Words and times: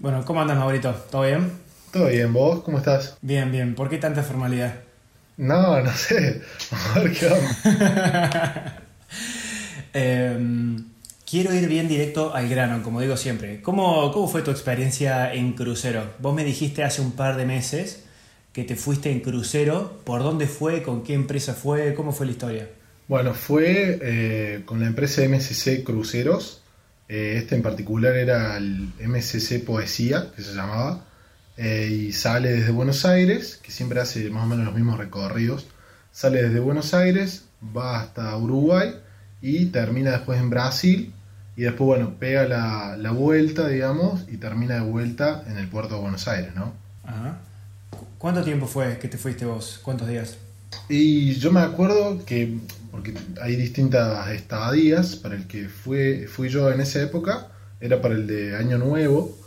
Bueno, 0.00 0.24
¿cómo 0.24 0.40
andas, 0.40 0.56
Maurito? 0.56 0.94
¿Todo 1.10 1.22
bien? 1.24 1.52
Todo 1.92 2.06
bien, 2.06 2.32
¿vos 2.32 2.62
cómo 2.62 2.78
estás? 2.78 3.18
Bien, 3.20 3.52
bien. 3.52 3.74
¿Por 3.74 3.90
qué 3.90 3.98
tanta 3.98 4.22
formalidad? 4.22 4.76
No, 5.36 5.78
no 5.82 5.92
sé. 5.92 6.40
A 6.94 7.00
ver 7.00 7.12
qué. 7.12 7.28
Em, 9.92 10.84
quiero 11.28 11.52
ir 11.52 11.68
bien 11.68 11.86
directo 11.86 12.32
al 12.32 12.48
grano, 12.48 12.82
como 12.82 13.02
digo 13.02 13.18
siempre. 13.18 13.60
¿Cómo, 13.60 14.10
¿Cómo 14.12 14.26
fue 14.26 14.40
tu 14.40 14.50
experiencia 14.50 15.34
en 15.34 15.52
crucero? 15.52 16.04
Vos 16.20 16.34
me 16.34 16.44
dijiste 16.44 16.82
hace 16.82 17.02
un 17.02 17.12
par 17.12 17.36
de 17.36 17.44
meses 17.44 18.04
que 18.54 18.64
te 18.64 18.76
fuiste 18.76 19.10
en 19.10 19.20
crucero. 19.20 20.00
¿Por 20.04 20.22
dónde 20.22 20.46
fue? 20.46 20.82
¿Con 20.82 21.02
qué 21.02 21.12
empresa 21.12 21.52
fue? 21.52 21.92
¿Cómo 21.92 22.12
fue 22.12 22.24
la 22.24 22.32
historia? 22.32 22.68
Bueno, 23.06 23.34
fue 23.34 23.98
eh, 24.00 24.62
con 24.64 24.80
la 24.80 24.86
empresa 24.86 25.22
MSC 25.28 25.82
Cruceros. 25.84 26.62
Eh, 27.12 27.34
este 27.38 27.56
en 27.56 27.62
particular 27.62 28.14
era 28.16 28.56
el 28.56 28.92
MSC 29.00 29.64
Poesía, 29.64 30.28
que 30.34 30.42
se 30.42 30.54
llamaba. 30.54 31.04
eh, 31.56 31.88
y 32.08 32.12
sale 32.12 32.52
desde 32.52 32.70
Buenos 32.72 33.04
Aires, 33.04 33.58
que 33.62 33.70
siempre 33.72 34.00
hace 34.00 34.30
más 34.30 34.44
o 34.44 34.46
menos 34.46 34.64
los 34.64 34.74
mismos 34.74 34.96
recorridos. 34.98 35.66
Sale 36.12 36.42
desde 36.42 36.60
Buenos 36.60 36.94
Aires, 36.94 37.44
va 37.76 38.00
hasta 38.00 38.34
Uruguay 38.36 38.94
y 39.42 39.66
termina 39.66 40.12
después 40.12 40.38
en 40.40 40.48
Brasil. 40.50 41.12
Y 41.56 41.62
después, 41.62 41.86
bueno, 41.86 42.14
pega 42.18 42.44
la, 42.46 42.96
la 42.96 43.10
vuelta, 43.10 43.68
digamos, 43.68 44.22
y 44.32 44.36
termina 44.38 44.76
de 44.76 44.80
vuelta 44.82 45.42
en 45.48 45.58
el 45.58 45.68
puerto 45.68 45.96
de 45.96 46.00
Buenos 46.00 46.26
Aires, 46.28 46.54
¿no? 46.54 46.72
Ajá. 47.04 47.38
¿Cu- 47.90 48.06
¿Cuánto 48.18 48.42
tiempo 48.44 48.66
fue 48.66 48.98
que 48.98 49.08
te 49.08 49.18
fuiste 49.18 49.44
vos? 49.44 49.80
¿Cuántos 49.82 50.08
días? 50.08 50.36
Y 50.88 51.34
yo 51.34 51.50
me 51.52 51.60
acuerdo 51.60 52.24
que, 52.24 52.56
porque 52.90 53.14
hay 53.40 53.56
distintas 53.56 54.28
estadías, 54.30 55.16
para 55.16 55.36
el 55.36 55.46
que 55.46 55.68
fue, 55.68 56.26
fui 56.28 56.48
yo 56.48 56.70
en 56.72 56.80
esa 56.80 57.02
época, 57.02 57.48
era 57.80 58.00
para 58.00 58.14
el 58.14 58.26
de 58.26 58.56
Año 58.56 58.78
Nuevo, 58.78 59.38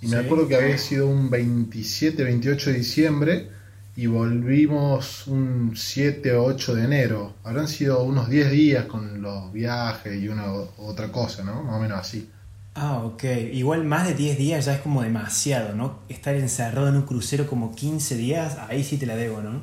y 0.00 0.08
me 0.08 0.16
Sí. 0.16 0.18
acuerdo 0.18 0.48
que 0.48 0.56
había 0.56 0.78
sido 0.78 1.06
un 1.08 1.30
27, 1.30 2.24
28 2.24 2.70
de 2.70 2.76
diciembre, 2.78 3.50
y 3.96 4.06
volvimos 4.06 5.26
un 5.26 5.72
7 5.76 6.34
o 6.34 6.44
8 6.44 6.74
de 6.74 6.84
enero. 6.84 7.34
Habrán 7.44 7.68
sido 7.68 8.02
unos 8.04 8.28
10 8.30 8.50
días 8.50 8.86
con 8.86 9.20
los 9.22 9.52
viajes 9.52 10.22
y 10.22 10.28
una 10.28 10.52
otra 10.78 11.10
cosa, 11.12 11.42
¿no? 11.44 11.62
Más 11.64 11.74
o 11.76 11.80
menos 11.80 11.98
así. 11.98 12.30
Ah, 12.74 13.04
ok. 13.04 13.22
Igual 13.52 13.84
más 13.84 14.06
de 14.08 14.14
10 14.14 14.36
días 14.38 14.64
ya 14.64 14.74
es 14.74 14.80
como 14.80 15.02
demasiado, 15.02 15.72
¿no? 15.74 16.00
Estar 16.08 16.34
encerrado 16.34 16.88
en 16.88 16.96
un 16.96 17.02
crucero 17.02 17.46
como 17.46 17.74
15 17.76 18.16
días, 18.16 18.56
ahí 18.68 18.82
sí 18.84 18.96
te 18.98 19.06
la 19.06 19.14
debo, 19.16 19.40
¿no? 19.40 19.62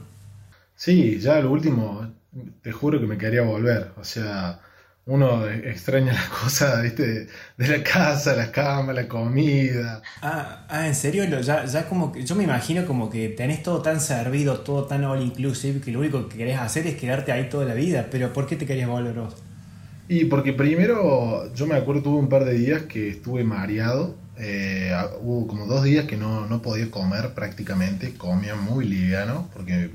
Sí, 0.76 1.20
ya 1.20 1.40
lo 1.42 1.52
último, 1.52 2.14
te 2.62 2.72
juro 2.72 3.00
que 3.00 3.08
me 3.08 3.18
quería 3.18 3.42
volver. 3.44 3.94
O 3.98 4.04
sea, 4.04 4.60
uno 5.06 5.48
extraña 5.48 6.14
las 6.14 6.30
cosas, 6.42 6.82
¿viste? 6.84 7.28
De 7.58 7.68
la 7.68 7.84
casa, 7.84 8.36
la 8.36 8.52
cama, 8.52 8.94
la 8.94 9.08
comida. 9.08 10.02
Ah, 10.22 10.66
ah, 10.70 10.88
¿en 10.88 10.96
serio? 10.96 11.24
Ya, 11.42 11.66
ya 11.66 11.88
como 11.88 12.12
que, 12.12 12.24
yo 12.26 12.36
me 12.36 12.44
imagino 12.44 12.86
como 12.88 13.10
que 13.10 13.30
tenés 13.30 13.62
todo 13.64 13.82
tan 13.84 14.00
servido, 14.02 14.62
todo 14.62 14.86
tan 14.88 15.04
all 15.06 15.22
inclusive, 15.22 15.80
que 15.82 15.92
lo 15.92 16.00
único 16.00 16.28
que 16.28 16.38
querés 16.38 16.60
hacer 16.60 16.88
es 16.88 16.96
quedarte 16.98 17.32
ahí 17.32 17.50
toda 17.50 17.66
la 17.66 17.74
vida. 17.76 18.08
Pero 18.12 18.34
¿por 18.34 18.48
qué 18.48 18.56
te 18.56 18.66
querías 18.66 18.90
volver 18.90 19.16
vos? 19.20 19.36
Y 20.08 20.26
porque 20.26 20.54
primero, 20.54 21.54
yo 21.54 21.68
me 21.68 21.76
acuerdo, 21.76 22.04
tuve 22.04 22.20
un 22.20 22.30
par 22.30 22.46
de 22.46 22.54
días 22.54 22.84
que 22.84 23.10
estuve 23.10 23.44
mareado. 23.44 24.24
eh, 24.38 24.92
hubo 25.22 25.48
como 25.48 25.66
dos 25.66 25.84
días 25.84 26.06
que 26.06 26.16
no, 26.18 26.48
no 26.48 26.62
podía 26.62 26.92
comer 26.92 27.34
prácticamente, 27.34 28.16
comía 28.18 28.56
muy 28.56 28.86
liviano, 28.86 29.50
porque 29.54 29.92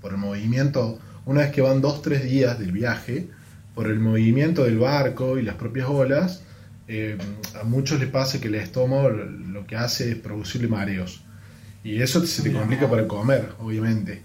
por 0.00 0.12
el 0.12 0.18
movimiento, 0.18 0.98
una 1.26 1.40
vez 1.40 1.52
que 1.52 1.62
van 1.62 1.80
dos, 1.80 2.02
tres 2.02 2.24
días 2.24 2.58
del 2.58 2.72
viaje, 2.72 3.28
por 3.74 3.86
el 3.88 3.98
movimiento 3.98 4.64
del 4.64 4.78
barco 4.78 5.38
y 5.38 5.42
las 5.42 5.56
propias 5.56 5.88
olas, 5.88 6.42
eh, 6.86 7.18
a 7.60 7.64
muchos 7.64 7.98
les 7.98 8.08
pasa 8.08 8.40
que 8.40 8.48
el 8.48 8.54
estómago 8.56 9.10
lo 9.10 9.66
que 9.66 9.76
hace 9.76 10.12
es 10.12 10.16
producirle 10.16 10.68
mareos. 10.68 11.24
Y 11.82 12.00
eso 12.00 12.24
se 12.26 12.42
te 12.42 12.52
complica 12.52 12.88
para 12.88 13.06
comer, 13.06 13.52
obviamente. 13.58 14.22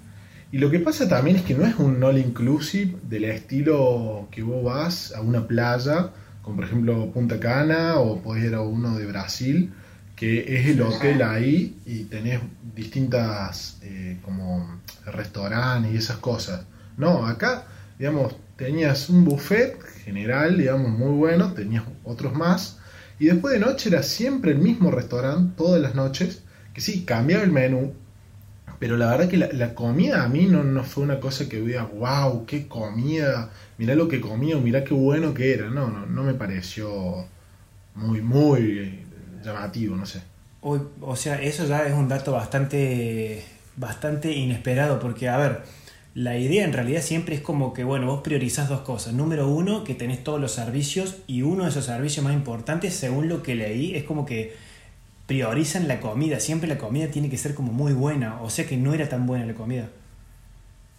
Y 0.52 0.58
lo 0.58 0.72
que 0.72 0.80
pasa 0.80 1.08
también 1.08 1.38
es 1.38 1.44
que 1.44 1.53
no 1.53 1.66
es 1.66 1.75
un 1.75 2.03
all 2.03 2.17
inclusive 2.17 2.95
del 3.03 3.25
estilo 3.25 4.27
que 4.32 4.42
vos 4.42 4.64
vas 4.64 5.14
a 5.14 5.21
una 5.21 5.45
playa, 5.48 6.11
como 6.42 6.58
por 6.58 6.65
ejemplo 6.65 7.11
Punta 7.11 7.39
Cana 7.39 7.98
o 7.98 8.21
podés 8.21 8.45
ir 8.45 8.55
a 8.55 8.61
uno 8.61 8.98
de 8.98 9.05
Brasil, 9.05 9.71
que 10.15 10.58
es 10.58 10.67
el 10.67 10.82
hotel 10.82 11.21
ahí 11.21 11.77
y 11.86 12.05
tenés 12.05 12.39
distintas 12.76 13.77
eh, 13.83 14.17
como 14.23 14.82
restaurantes 15.05 15.93
y 15.93 15.98
esas 15.98 16.17
cosas. 16.17 16.65
No, 16.99 17.26
acá, 17.26 17.65
digamos, 17.98 18.36
tenías 18.55 19.10
un 19.10 19.26
buffet 19.26 19.82
general, 20.04 20.58
digamos, 20.58 20.92
muy 20.92 21.15
bueno, 21.15 21.54
tenías 21.54 21.83
otros 22.04 22.33
más, 22.33 22.77
y 23.17 23.26
después 23.26 23.54
de 23.54 23.60
noche 23.60 23.89
era 23.89 24.04
siempre 24.04 24.52
el 24.52 24.60
mismo 24.60 24.92
restaurante, 24.92 25.54
todas 25.58 25.82
las 25.82 25.95
noches, 25.95 26.43
que 26.73 26.82
sí, 26.82 27.05
cambiaba 27.05 27.43
el 27.43 27.52
menú, 27.52 27.93
pero 28.80 28.95
la 28.95 29.11
verdad 29.11 29.27
que 29.27 29.38
la, 29.38 29.76
comida 29.76 30.23
a 30.23 30.30
mí 30.30 30.45
no, 30.45 30.64
no 30.64 30.86
fue 30.86 31.04
una 31.04 31.20
cosa 31.20 31.49
que 31.49 31.59
diga, 31.59 31.83
wow, 31.83 32.45
qué 32.45 32.67
comida, 32.70 33.49
mirá 33.77 33.93
lo 33.93 34.08
que 34.08 34.21
comía, 34.21 34.55
mirá 34.55 34.86
qué 34.86 34.93
bueno 34.93 35.33
que 35.33 35.54
era. 35.54 35.70
No, 35.70 35.89
no, 35.89 36.05
no 36.05 36.23
me 36.23 36.33
pareció 36.33 37.26
muy, 37.95 38.21
muy 38.21 39.05
llamativo, 39.43 39.98
no 39.98 40.05
sé. 40.05 40.21
Uy, 40.61 40.80
o 41.02 41.15
sea, 41.17 41.42
eso 41.42 41.65
ya 41.65 41.86
es 41.88 41.93
un 41.93 42.08
dato 42.08 42.32
bastante, 42.32 43.43
bastante 43.76 44.32
inesperado, 44.32 44.98
porque, 44.98 45.27
a 45.27 45.38
ver, 45.38 45.64
la 46.19 46.37
idea 46.37 46.65
en 46.65 46.73
realidad 46.73 47.02
siempre 47.02 47.33
es 47.33 47.39
como 47.39 47.73
que, 47.73 47.85
bueno, 47.85 48.07
vos 48.07 48.21
priorizás 48.23 48.67
dos 48.67 48.81
cosas. 48.81 49.13
Número 49.13 49.47
uno, 49.47 49.85
que 49.85 49.95
tenés 49.95 50.21
todos 50.21 50.41
los 50.41 50.52
servicios, 50.52 51.15
y 51.27 51.43
uno 51.43 51.63
de 51.63 51.69
esos 51.69 51.85
servicios 51.85 52.25
más 52.25 52.33
importantes, 52.33 52.93
según 52.93 53.30
lo 53.30 53.41
que 53.41 53.55
leí, 53.55 53.95
es 53.95 54.03
como 54.03 54.25
que 54.25 54.53
priorizan 55.27 55.87
la 55.87 56.02
comida. 56.02 56.41
Siempre 56.41 56.67
la 56.67 56.77
comida 56.77 57.08
tiene 57.08 57.29
que 57.29 57.37
ser 57.37 57.55
como 57.55 57.71
muy 57.71 57.93
buena, 57.93 58.41
o 58.41 58.49
sea 58.49 58.67
que 58.67 58.75
no 58.75 58.93
era 58.93 59.08
tan 59.08 59.25
buena 59.25 59.45
la 59.45 59.53
comida. 59.53 59.87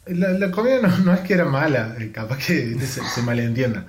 La, 0.06 0.30
la 0.30 0.50
comida 0.50 0.80
no, 0.80 0.98
no 1.00 1.12
es 1.12 1.20
que 1.20 1.34
era 1.34 1.44
mala, 1.44 1.96
eh, 1.98 2.10
capaz 2.12 2.38
que 2.38 2.78
se, 2.80 3.04
se 3.04 3.22
malentienda, 3.22 3.84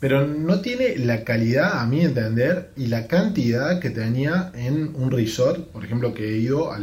pero 0.00 0.26
no 0.26 0.62
tiene 0.62 0.96
la 0.96 1.22
calidad, 1.22 1.78
a 1.78 1.86
mi 1.86 2.00
entender, 2.00 2.72
y 2.76 2.88
la 2.88 3.06
cantidad 3.06 3.78
que 3.78 3.90
tenía 3.90 4.50
en 4.52 4.96
un 4.96 5.12
resort, 5.12 5.68
por 5.68 5.84
ejemplo, 5.84 6.12
que 6.12 6.24
he 6.24 6.38
ido 6.38 6.72
a 6.72 6.80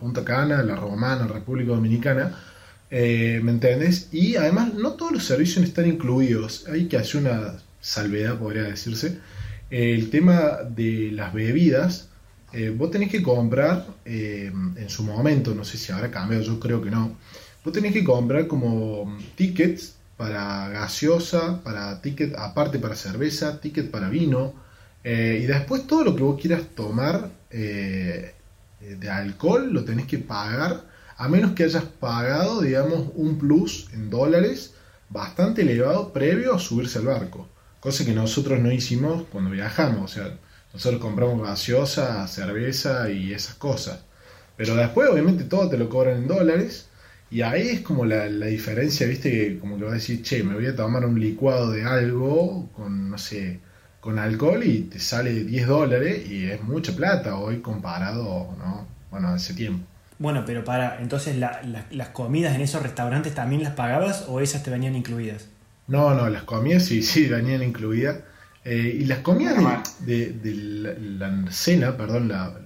Punta 0.00 0.24
Cana, 0.24 0.58
a 0.58 0.62
la 0.64 0.74
Romana, 0.74 1.28
República 1.28 1.70
Dominicana, 1.70 2.32
eh, 2.96 3.40
¿me 3.42 3.50
entendés? 3.50 4.08
Y 4.12 4.36
además 4.36 4.74
no 4.74 4.92
todos 4.92 5.12
los 5.12 5.24
servicios 5.24 5.64
están 5.64 5.86
incluidos, 5.86 6.66
hay 6.68 6.86
que 6.86 6.96
hacer 6.96 7.22
una 7.22 7.56
salvedad, 7.80 8.38
podría 8.38 8.62
decirse. 8.62 9.18
El 9.70 10.10
tema 10.10 10.58
de 10.68 11.10
las 11.12 11.32
bebidas, 11.32 12.08
eh, 12.52 12.72
vos 12.76 12.90
tenés 12.92 13.10
que 13.10 13.22
comprar 13.22 13.86
eh, 14.04 14.52
en 14.76 14.88
su 14.88 15.02
momento, 15.02 15.54
no 15.54 15.64
sé 15.64 15.76
si 15.76 15.90
habrá 15.90 16.10
cambiado, 16.10 16.44
yo 16.44 16.60
creo 16.60 16.80
que 16.80 16.90
no, 16.90 17.16
vos 17.64 17.72
tenés 17.72 17.92
que 17.92 18.04
comprar 18.04 18.46
como 18.46 19.18
tickets 19.34 19.96
para 20.16 20.68
gaseosa, 20.68 21.62
para 21.64 22.00
ticket 22.00 22.36
aparte 22.36 22.78
para 22.78 22.94
cerveza, 22.94 23.60
ticket 23.60 23.90
para 23.90 24.08
vino, 24.08 24.54
eh, 25.02 25.40
y 25.42 25.46
después 25.46 25.86
todo 25.86 26.04
lo 26.04 26.16
que 26.16 26.22
vos 26.22 26.40
quieras 26.40 26.62
tomar 26.74 27.30
eh, 27.50 28.34
eh, 28.80 28.96
de 28.98 29.10
alcohol 29.10 29.72
lo 29.72 29.84
tenés 29.84 30.06
que 30.06 30.18
pagar, 30.18 30.82
a 31.16 31.28
menos 31.28 31.52
que 31.52 31.64
hayas 31.64 31.84
pagado, 31.84 32.60
digamos, 32.60 33.10
un 33.14 33.38
plus 33.38 33.88
en 33.92 34.10
dólares 34.10 34.74
bastante 35.08 35.62
elevado 35.62 36.12
previo 36.12 36.54
a 36.54 36.58
subirse 36.58 36.98
al 36.98 37.06
barco, 37.06 37.48
cosa 37.80 38.04
que 38.04 38.12
nosotros 38.12 38.58
no 38.60 38.72
hicimos 38.72 39.24
cuando 39.30 39.50
viajamos, 39.50 40.10
o 40.10 40.14
sea, 40.14 40.38
nosotros 40.72 41.00
compramos 41.00 41.46
gaseosa, 41.46 42.26
cerveza 42.26 43.08
y 43.10 43.32
esas 43.32 43.54
cosas. 43.54 44.00
Pero 44.56 44.74
después, 44.74 45.08
obviamente, 45.08 45.44
todo 45.44 45.68
te 45.68 45.78
lo 45.78 45.88
cobran 45.88 46.18
en 46.18 46.28
dólares. 46.28 46.88
Y 47.30 47.42
ahí 47.42 47.68
es 47.68 47.80
como 47.80 48.04
la, 48.04 48.28
la 48.28 48.46
diferencia, 48.46 49.06
¿viste? 49.06 49.58
Como 49.60 49.78
que 49.78 49.84
vas 49.84 49.92
a 49.92 49.96
decir, 49.96 50.22
che, 50.22 50.42
me 50.42 50.54
voy 50.54 50.66
a 50.66 50.76
tomar 50.76 51.04
un 51.04 51.18
licuado 51.18 51.70
de 51.70 51.84
algo 51.84 52.70
con, 52.74 53.10
no 53.10 53.18
sé, 53.18 53.60
con 54.00 54.18
alcohol 54.18 54.62
y 54.64 54.82
te 54.82 54.98
sale 54.98 55.44
10 55.44 55.66
dólares 55.66 56.28
y 56.28 56.46
es 56.50 56.62
mucha 56.62 56.94
plata 56.94 57.36
hoy 57.36 57.60
comparado, 57.60 58.54
¿no? 58.58 58.86
Bueno, 59.10 59.28
hace 59.28 59.54
tiempo. 59.54 59.86
Bueno, 60.18 60.44
pero 60.46 60.64
para, 60.64 61.00
entonces 61.00 61.36
la- 61.36 61.60
la- 61.64 61.86
las 61.90 62.08
comidas 62.08 62.54
en 62.54 62.60
esos 62.60 62.82
restaurantes 62.82 63.34
también 63.34 63.62
las 63.62 63.74
pagabas 63.74 64.24
o 64.28 64.40
esas 64.40 64.62
te 64.62 64.70
venían 64.70 64.94
incluidas? 64.94 65.48
No, 65.86 66.14
no, 66.14 66.28
las 66.28 66.44
comidas 66.44 66.84
sí, 66.84 67.02
sí, 67.02 67.26
venían 67.28 67.62
incluidas. 67.62 68.18
Eh, 68.64 68.98
y 69.00 69.04
las 69.04 69.18
comidas 69.18 69.56
de, 70.06 70.34
la, 70.42 70.94
la 71.28 71.50
cena, 71.52 71.96
perdón, 71.96 72.28
la, 72.28 72.58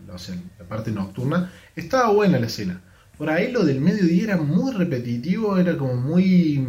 parte 0.69 0.93
nocturna, 0.93 1.51
estaba 1.75 2.13
buena 2.13 2.39
la 2.39 2.49
cena. 2.49 2.81
Por 3.17 3.31
ahí 3.31 3.51
lo 3.51 3.65
del 3.65 3.81
mediodía 3.81 4.25
era 4.25 4.37
muy 4.37 4.73
repetitivo, 4.73 5.59
era 5.59 5.77
como 5.77 5.97
muy... 5.97 6.65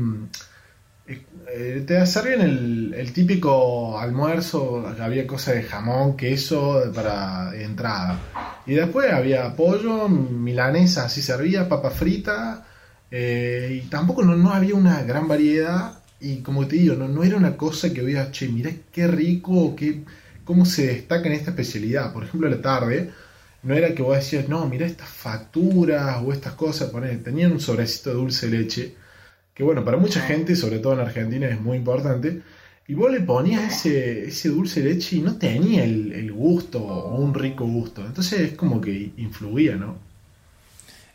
te 1.81 2.05
servían 2.05 2.41
el, 2.41 2.93
el 2.95 3.13
típico 3.13 3.99
almuerzo, 3.99 4.87
había 4.99 5.27
cosas 5.27 5.55
de 5.55 5.63
jamón, 5.63 6.15
queso 6.17 6.81
para 6.93 7.51
entrada. 7.55 8.19
Y 8.65 8.73
después 8.73 9.11
había 9.11 9.55
pollo, 9.55 10.07
milanesa, 10.07 11.05
así 11.05 11.21
servía, 11.21 11.67
papa 11.67 11.89
frita, 11.89 12.65
eh, 13.11 13.81
y 13.83 13.87
tampoco 13.87 14.23
no, 14.23 14.35
no 14.35 14.51
había 14.51 14.75
una 14.75 15.03
gran 15.03 15.27
variedad. 15.27 15.99
Y 16.21 16.37
como 16.37 16.67
te 16.67 16.75
digo, 16.75 16.95
no, 16.95 17.07
no 17.07 17.23
era 17.23 17.37
una 17.37 17.55
cosa 17.55 17.93
que 17.93 18.01
veas, 18.01 18.31
che, 18.31 18.49
mirá 18.49 18.71
qué 18.91 19.07
rico, 19.07 19.75
qué 19.75 20.03
cómo 20.49 20.65
se 20.65 20.87
destaca 20.87 21.27
en 21.27 21.33
esta 21.33 21.51
especialidad. 21.51 22.11
Por 22.11 22.23
ejemplo, 22.23 22.47
a 22.47 22.51
la 22.51 22.59
tarde, 22.59 23.11
no 23.61 23.75
era 23.75 23.93
que 23.93 24.01
vos 24.01 24.15
decías, 24.15 24.49
no, 24.49 24.65
mira 24.67 24.87
estas 24.87 25.07
facturas 25.07 26.17
o 26.25 26.33
estas 26.33 26.53
cosas, 26.53 26.89
poner, 26.89 27.21
tenían 27.21 27.51
un 27.51 27.59
sobrecito 27.59 28.09
de 28.09 28.15
dulce 28.15 28.47
leche, 28.47 28.95
que 29.59 29.65
bueno, 29.65 29.83
para 29.83 29.97
mucha 29.97 30.21
gente, 30.21 30.55
sobre 30.55 30.79
todo 30.79 30.93
en 30.93 31.01
Argentina, 31.01 31.45
es 31.45 31.59
muy 31.59 31.75
importante, 31.75 32.41
y 32.87 32.93
vos 32.93 33.11
le 33.11 33.19
ponías 33.19 33.85
ese, 33.85 34.29
ese 34.29 34.47
dulce 34.47 34.81
de 34.81 34.93
leche 34.93 35.17
y 35.17 35.19
no 35.19 35.35
tenía 35.35 35.83
el, 35.83 36.13
el 36.13 36.31
gusto 36.31 36.81
o 36.81 37.17
un 37.17 37.33
rico 37.33 37.65
gusto. 37.65 38.05
Entonces 38.05 38.39
es 38.39 38.53
como 38.53 38.79
que 38.79 39.11
influía, 39.17 39.75
¿no? 39.75 39.97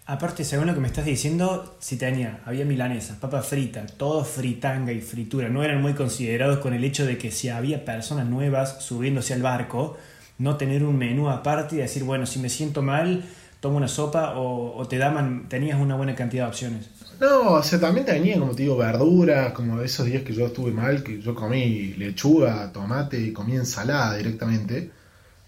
Aparte, 0.05 0.45
según 0.45 0.67
lo 0.67 0.75
que 0.75 0.81
me 0.81 0.89
estás 0.89 1.07
diciendo, 1.07 1.75
si 1.79 1.97
tenía, 1.97 2.43
había 2.45 2.67
milanesa, 2.67 3.19
papa 3.19 3.41
frita, 3.41 3.87
todo 3.87 4.27
fritanga 4.27 4.93
y 4.93 5.01
fritura. 5.01 5.49
No 5.49 5.65
eran 5.65 5.81
muy 5.81 5.95
considerados 5.95 6.59
con 6.59 6.75
el 6.75 6.85
hecho 6.85 7.07
de 7.07 7.17
que 7.17 7.31
si 7.31 7.49
había 7.49 7.87
personas 7.87 8.27
nuevas 8.27 8.85
subiéndose 8.85 9.33
al 9.33 9.41
barco, 9.41 9.97
no 10.37 10.59
tener 10.59 10.85
un 10.85 10.99
menú 10.99 11.31
aparte 11.31 11.77
y 11.77 11.79
decir, 11.79 12.05
bueno, 12.05 12.27
si 12.27 12.41
me 12.41 12.51
siento 12.51 12.83
mal, 12.83 13.25
tomo 13.65 13.79
una 13.79 13.89
sopa 13.89 14.35
o, 14.37 14.87
te 14.87 14.99
daban, 14.99 15.49
tenías 15.49 15.81
una 15.81 15.97
buena 15.97 16.15
cantidad 16.15 16.45
de 16.45 16.49
opciones. 16.51 16.91
No, 17.19 17.53
o 17.53 17.63
sea, 17.63 17.81
también 17.81 18.05
tenía, 18.05 18.39
como 18.39 18.55
te 18.55 18.65
digo, 18.65 18.77
verduras, 18.77 19.55
como 19.55 19.81
esos 19.81 20.05
días 20.05 20.23
que 20.23 20.35
yo 20.35 20.45
estuve 20.49 20.71
mal, 20.71 21.03
que 21.03 21.19
yo 21.19 21.35
comí 21.35 21.95
lechuga, 21.97 22.71
tomate, 22.71 23.33
comí 23.33 23.57
ensalada 23.57 24.19
directamente 24.19 24.91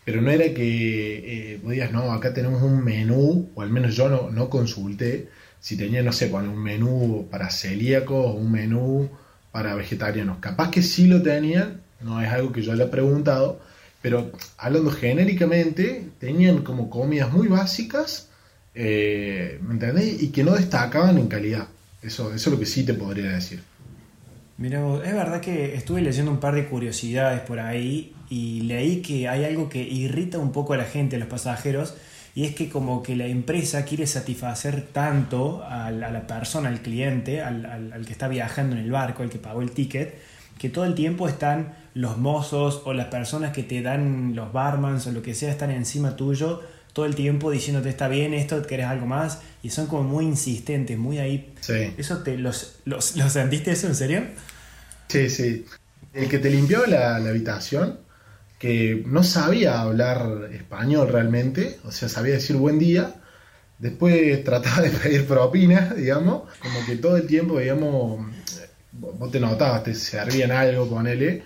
pero 0.06 0.22
no 0.22 0.30
era 0.30 0.44
que 0.54 1.54
eh, 1.54 1.58
podías, 1.60 1.90
no, 1.90 2.12
acá 2.12 2.32
tenemos 2.32 2.62
un 2.62 2.84
menú, 2.84 3.50
o 3.56 3.60
al 3.60 3.70
menos 3.70 3.96
yo 3.96 4.08
no, 4.08 4.30
no 4.30 4.48
consulté 4.48 5.28
si 5.58 5.76
tenía, 5.76 6.00
no 6.00 6.12
sé, 6.12 6.32
un 6.32 6.62
menú 6.62 7.26
para 7.28 7.50
celíacos 7.50 8.24
o 8.24 8.34
un 8.34 8.52
menú 8.52 9.10
para 9.50 9.74
vegetarianos. 9.74 10.38
Capaz 10.38 10.70
que 10.70 10.80
sí 10.80 11.08
lo 11.08 11.22
tenían, 11.22 11.80
no 12.00 12.22
es 12.22 12.30
algo 12.30 12.52
que 12.52 12.62
yo 12.62 12.72
haya 12.72 12.88
preguntado, 12.88 13.60
pero 14.02 14.30
hablando 14.58 14.90
genéricamente, 14.90 16.08
tenían 16.18 16.62
como 16.62 16.90
comidas 16.90 17.32
muy 17.32 17.48
básicas, 17.48 18.28
eh, 18.74 19.58
¿me 19.62 19.74
entendés? 19.74 20.22
Y 20.22 20.28
que 20.28 20.44
no 20.44 20.54
destacaban 20.54 21.18
en 21.18 21.28
calidad. 21.28 21.68
Eso, 22.02 22.32
eso 22.34 22.50
es 22.50 22.54
lo 22.54 22.58
que 22.58 22.66
sí 22.66 22.84
te 22.84 22.94
podría 22.94 23.32
decir. 23.32 23.62
Mira, 24.58 24.80
es 25.04 25.12
verdad 25.12 25.40
que 25.40 25.74
estuve 25.74 26.00
leyendo 26.00 26.30
un 26.30 26.40
par 26.40 26.54
de 26.54 26.66
curiosidades 26.66 27.40
por 27.40 27.60
ahí 27.60 28.14
y 28.30 28.62
leí 28.62 29.02
que 29.02 29.28
hay 29.28 29.44
algo 29.44 29.68
que 29.68 29.82
irrita 29.82 30.38
un 30.38 30.50
poco 30.50 30.72
a 30.72 30.78
la 30.78 30.84
gente, 30.84 31.16
a 31.16 31.18
los 31.18 31.28
pasajeros, 31.28 31.94
y 32.34 32.44
es 32.44 32.54
que 32.54 32.68
como 32.68 33.02
que 33.02 33.16
la 33.16 33.26
empresa 33.26 33.84
quiere 33.84 34.06
satisfacer 34.06 34.88
tanto 34.92 35.62
a 35.64 35.90
la, 35.90 36.26
persona, 36.26 36.68
al 36.68 36.80
cliente, 36.80 37.42
al, 37.42 38.02
que 38.06 38.12
está 38.12 38.28
viajando 38.28 38.76
en 38.76 38.82
el 38.82 38.90
barco, 38.90 39.22
al 39.22 39.30
que 39.30 39.38
pagó 39.38 39.62
el 39.62 39.72
ticket, 39.72 40.14
que 40.58 40.70
todo 40.70 40.84
el 40.84 40.94
tiempo 40.94 41.28
están 41.28 41.74
los 41.96 42.18
mozos 42.18 42.82
o 42.84 42.92
las 42.92 43.06
personas 43.06 43.54
que 43.54 43.62
te 43.62 43.80
dan 43.80 44.36
los 44.36 44.52
barmans 44.52 45.06
o 45.06 45.12
lo 45.12 45.22
que 45.22 45.34
sea, 45.34 45.50
están 45.50 45.70
encima 45.70 46.14
tuyo 46.14 46.60
todo 46.92 47.06
el 47.06 47.14
tiempo 47.14 47.50
diciéndote 47.50 47.88
está 47.88 48.06
bien 48.06 48.34
esto, 48.34 48.62
querés 48.62 48.86
algo 48.86 49.06
más, 49.06 49.40
y 49.62 49.70
son 49.70 49.86
como 49.86 50.02
muy 50.02 50.24
insistentes, 50.24 50.96
muy 50.96 51.18
ahí. 51.18 51.54
Sí. 51.60 51.94
¿Eso 51.96 52.22
te 52.22 52.38
los, 52.38 52.76
los, 52.84 53.04
sentiste 53.04 53.72
eso 53.72 53.86
en 53.86 53.94
serio? 53.94 54.22
Sí, 55.08 55.28
sí. 55.28 55.66
El 56.14 56.28
que 56.28 56.38
te 56.38 56.50
limpió 56.50 56.86
la, 56.86 57.18
la 57.18 57.30
habitación 57.30 57.98
que 58.58 59.02
no 59.06 59.22
sabía 59.24 59.80
hablar 59.80 60.50
español 60.52 61.08
realmente, 61.08 61.78
o 61.84 61.92
sea, 61.92 62.08
sabía 62.08 62.34
decir 62.34 62.56
buen 62.56 62.78
día, 62.78 63.14
después 63.78 64.44
trataba 64.44 64.82
de 64.82 64.90
pedir 64.90 65.26
propina, 65.26 65.94
digamos, 65.94 66.44
como 66.60 66.84
que 66.84 66.96
todo 66.96 67.16
el 67.16 67.26
tiempo, 67.26 67.58
digamos, 67.58 68.26
vos 68.92 69.30
te 69.30 69.40
notabas, 69.40 69.84
te 69.84 69.94
servían 69.94 70.50
algo, 70.50 70.88
con 70.88 71.06
él 71.06 71.42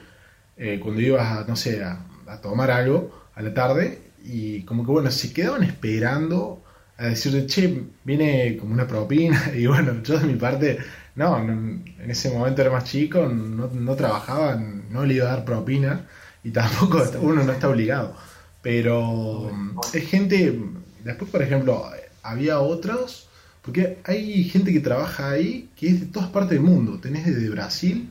eh, 0.61 0.79
cuando 0.79 1.01
ibas 1.01 1.27
a, 1.27 1.45
no 1.49 1.57
sé, 1.57 1.83
a, 1.83 2.07
tomar 2.43 2.71
algo 2.71 3.29
a 3.35 3.43
la 3.43 3.55
tarde, 3.55 3.99
y 4.23 4.63
como 4.65 4.85
que 4.85 4.93
bueno, 4.93 5.11
se 5.11 5.33
quedaban 5.33 5.63
esperando 5.65 6.63
a 6.99 7.07
decirle, 7.07 7.47
che, 7.47 7.85
viene 8.05 8.59
como 8.59 8.75
una 8.75 8.87
propina, 8.87 9.53
y 9.57 9.67
bueno, 9.67 10.03
yo 10.03 10.19
de 10.19 10.27
mi 10.27 10.35
parte, 10.35 10.79
no, 11.17 11.39
en 11.39 11.83
ese 12.07 12.31
momento 12.31 12.61
era 12.61 12.71
más 12.71 12.85
chico, 12.85 13.27
no, 13.27 13.69
no 13.69 13.97
trabajaba, 13.97 14.55
no 14.57 15.07
le 15.07 15.15
iba 15.15 15.27
a 15.27 15.37
dar 15.37 15.45
propina, 15.47 16.07
y 16.45 16.51
tampoco 16.51 17.03
uno 17.23 17.43
no 17.43 17.53
está 17.53 17.69
obligado. 17.69 18.15
Pero 18.63 19.51
es 19.95 20.07
gente, 20.09 20.61
después 21.03 21.31
por 21.31 21.43
ejemplo, 21.43 21.91
había 22.23 22.61
otros, 22.61 23.29
porque 23.63 23.99
hay 24.05 24.45
gente 24.45 24.73
que 24.73 24.81
trabaja 24.81 25.31
ahí 25.31 25.71
que 25.75 25.89
es 25.89 26.01
de 26.01 26.07
todas 26.07 26.29
partes 26.29 26.51
del 26.51 26.61
mundo. 26.61 26.99
Tenés 27.01 27.25
desde 27.25 27.49
Brasil, 27.49 28.11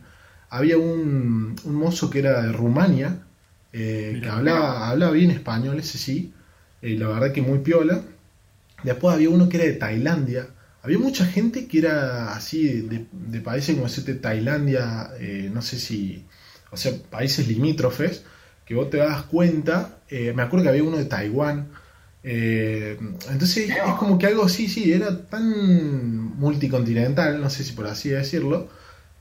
había 0.50 0.78
un, 0.78 1.56
un 1.64 1.76
mozo 1.76 2.10
que 2.10 2.20
era 2.20 2.42
de 2.42 2.52
Rumania, 2.52 3.24
eh, 3.72 4.20
que 4.22 4.30
hablaba, 4.30 4.90
hablaba 4.90 5.12
bien 5.12 5.32
español, 5.32 5.80
ese 5.80 5.98
sí, 5.98 6.34
eh, 6.82 6.96
la 6.98 7.08
verdad 7.08 7.32
que 7.32 7.42
muy 7.42 7.60
piola. 7.60 8.02
Después 8.84 9.14
había 9.14 9.30
uno 9.30 9.50
que 9.50 9.58
era 9.58 9.66
de 9.66 9.74
Tailandia. 9.74 10.48
Había 10.82 10.98
mucha 11.00 11.26
gente 11.26 11.68
que 11.68 11.80
era 11.80 12.34
así 12.34 12.82
de, 12.82 13.06
de 13.12 13.42
países 13.42 13.76
como 13.76 13.88
ese 13.88 14.02
de 14.02 14.16
Tailandia, 14.16 15.12
eh, 15.20 15.50
no 15.54 15.62
sé 15.62 15.78
si 15.78 16.26
o 16.72 16.78
sea, 16.78 16.94
países 17.10 17.48
limítrofes, 17.48 18.24
que 18.66 18.76
vos 18.76 18.90
te 18.90 18.98
das 18.98 19.24
cuenta, 19.24 20.00
eh, 20.10 20.34
me 20.36 20.44
acuerdo 20.44 20.64
que 20.64 20.70
había 20.70 20.84
uno 20.84 20.98
de 20.98 21.06
Taiwán, 21.06 21.70
eh, 22.24 22.98
entonces 23.32 23.70
es 23.70 23.94
como 23.98 24.18
que 24.18 24.28
algo 24.28 24.48
sí, 24.50 24.68
sí, 24.68 24.92
era 24.92 25.26
tan 25.26 26.38
multicontinental, 26.38 27.42
no 27.42 27.50
sé 27.50 27.64
si 27.64 27.74
por 27.74 27.88
así 27.88 28.10
decirlo, 28.10 28.70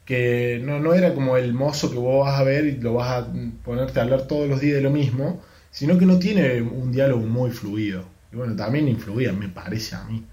que 0.09 0.59
no, 0.65 0.81
no 0.81 0.95
era 0.95 1.13
como 1.13 1.37
el 1.37 1.53
mozo 1.53 1.91
que 1.91 1.99
vos 1.99 2.25
vas 2.25 2.41
a 2.41 2.43
ver 2.43 2.65
y 2.65 2.79
lo 2.79 2.95
vas 2.95 3.11
a 3.11 3.29
ponerte 3.63 4.01
a 4.01 4.05
hablar 4.05 4.23
todos 4.23 4.49
los 4.49 4.59
días 4.59 4.77
de 4.77 4.81
lo 4.81 4.89
mismo, 4.89 5.43
sino 5.71 5.99
que 5.99 6.07
no 6.07 6.19
tiene 6.19 6.63
un 6.63 6.91
diálogo 6.91 7.27
muy 7.27 7.51
fluido. 7.51 8.07
Y 8.33 8.37
bueno, 8.37 8.57
también 8.57 8.89
influía, 8.89 9.35
me 9.35 9.51
parece 9.51 9.97
a 9.97 10.05
mí. 10.05 10.25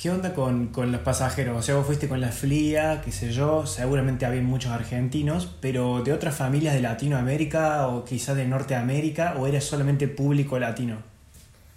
¿Qué 0.00 0.08
onda 0.08 0.34
con, 0.34 0.70
los 0.72 1.00
pasajeros? 1.00 1.58
O 1.58 1.62
sea, 1.62 1.74
vos 1.74 1.84
fuiste 1.84 2.06
con 2.06 2.20
la 2.20 2.28
FLIA, 2.28 3.02
qué 3.04 3.10
sé 3.10 3.32
yo, 3.32 3.66
seguramente 3.66 4.24
había 4.24 4.40
muchos 4.40 4.70
argentinos, 4.70 5.52
pero 5.60 6.04
de 6.04 6.12
otras 6.12 6.36
familias 6.36 6.72
de 6.72 6.80
Latinoamérica 6.80 7.88
o 7.88 8.04
quizás 8.04 8.36
de 8.36 8.46
Norteamérica, 8.46 9.34
o 9.36 9.48
era 9.48 9.60
solamente 9.60 10.06
público 10.06 10.60
latino? 10.60 10.98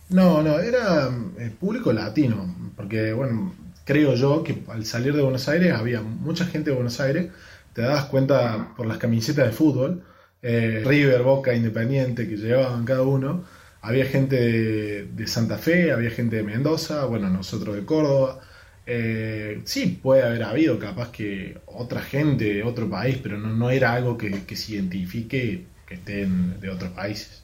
No, 0.09 0.43
no, 0.43 0.59
era 0.59 1.09
eh, 1.39 1.51
público 1.59 1.91
latino, 1.91 2.55
porque 2.75 3.13
bueno, 3.13 3.51
creo 3.85 4.15
yo 4.15 4.43
que 4.43 4.63
al 4.69 4.85
salir 4.85 5.15
de 5.15 5.21
Buenos 5.21 5.47
Aires 5.47 5.73
había 5.73 6.01
mucha 6.01 6.45
gente 6.45 6.69
de 6.69 6.75
Buenos 6.75 6.99
Aires, 6.99 7.31
te 7.73 7.81
das 7.81 8.05
cuenta 8.05 8.73
por 8.77 8.85
las 8.85 8.97
camisetas 8.97 9.47
de 9.47 9.51
fútbol, 9.51 10.03
eh, 10.41 10.83
River, 10.85 11.23
Boca, 11.23 11.53
Independiente 11.53 12.27
que 12.27 12.37
llevaban 12.37 12.85
cada 12.85 13.03
uno, 13.03 13.43
había 13.81 14.05
gente 14.05 15.05
de, 15.05 15.27
Santa 15.27 15.57
Fe, 15.57 15.91
había 15.91 16.09
gente 16.09 16.37
de 16.37 16.43
Mendoza, 16.43 17.05
bueno, 17.05 17.29
nosotros 17.29 17.75
de 17.75 17.83
Córdoba. 17.83 18.39
Eh, 18.85 19.61
sí, 19.65 19.99
puede 20.01 20.23
haber 20.23 20.43
habido 20.43 20.79
capaz 20.79 21.11
que 21.11 21.57
otra 21.65 22.01
gente 22.01 22.45
de 22.45 22.63
otro 22.63 22.89
país, 22.89 23.19
pero 23.21 23.37
no, 23.37 23.49
no 23.49 23.69
era 23.69 23.93
algo 23.93 24.17
que, 24.17 24.55
se 24.55 24.73
identifique 24.73 25.65
que 25.85 25.95
estén 25.95 26.61
de 26.61 26.69
otros 26.69 26.91
países. 26.91 27.43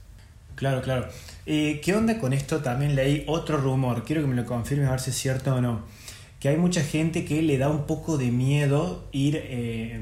Claro, 0.55 0.81
claro. 0.81 1.07
Eh, 1.45 1.81
¿Qué 1.83 1.93
onda 1.93 2.17
con 2.19 2.31
esto? 2.31 2.59
También 2.59 2.95
leí 2.95 3.23
otro 3.27 3.57
rumor, 3.57 4.05
quiero 4.05 4.21
que 4.21 4.27
me 4.27 4.35
lo 4.35 4.45
confirme 4.45 4.85
a 4.85 4.91
ver 4.91 4.99
si 4.99 5.09
es 5.09 5.17
cierto 5.17 5.55
o 5.55 5.61
no. 5.61 5.83
Que 6.39 6.49
hay 6.49 6.57
mucha 6.57 6.81
gente 6.81 7.25
que 7.25 7.41
le 7.41 7.57
da 7.57 7.69
un 7.69 7.85
poco 7.85 8.17
de 8.17 8.31
miedo 8.31 9.03
ir, 9.11 9.41
eh, 9.43 9.99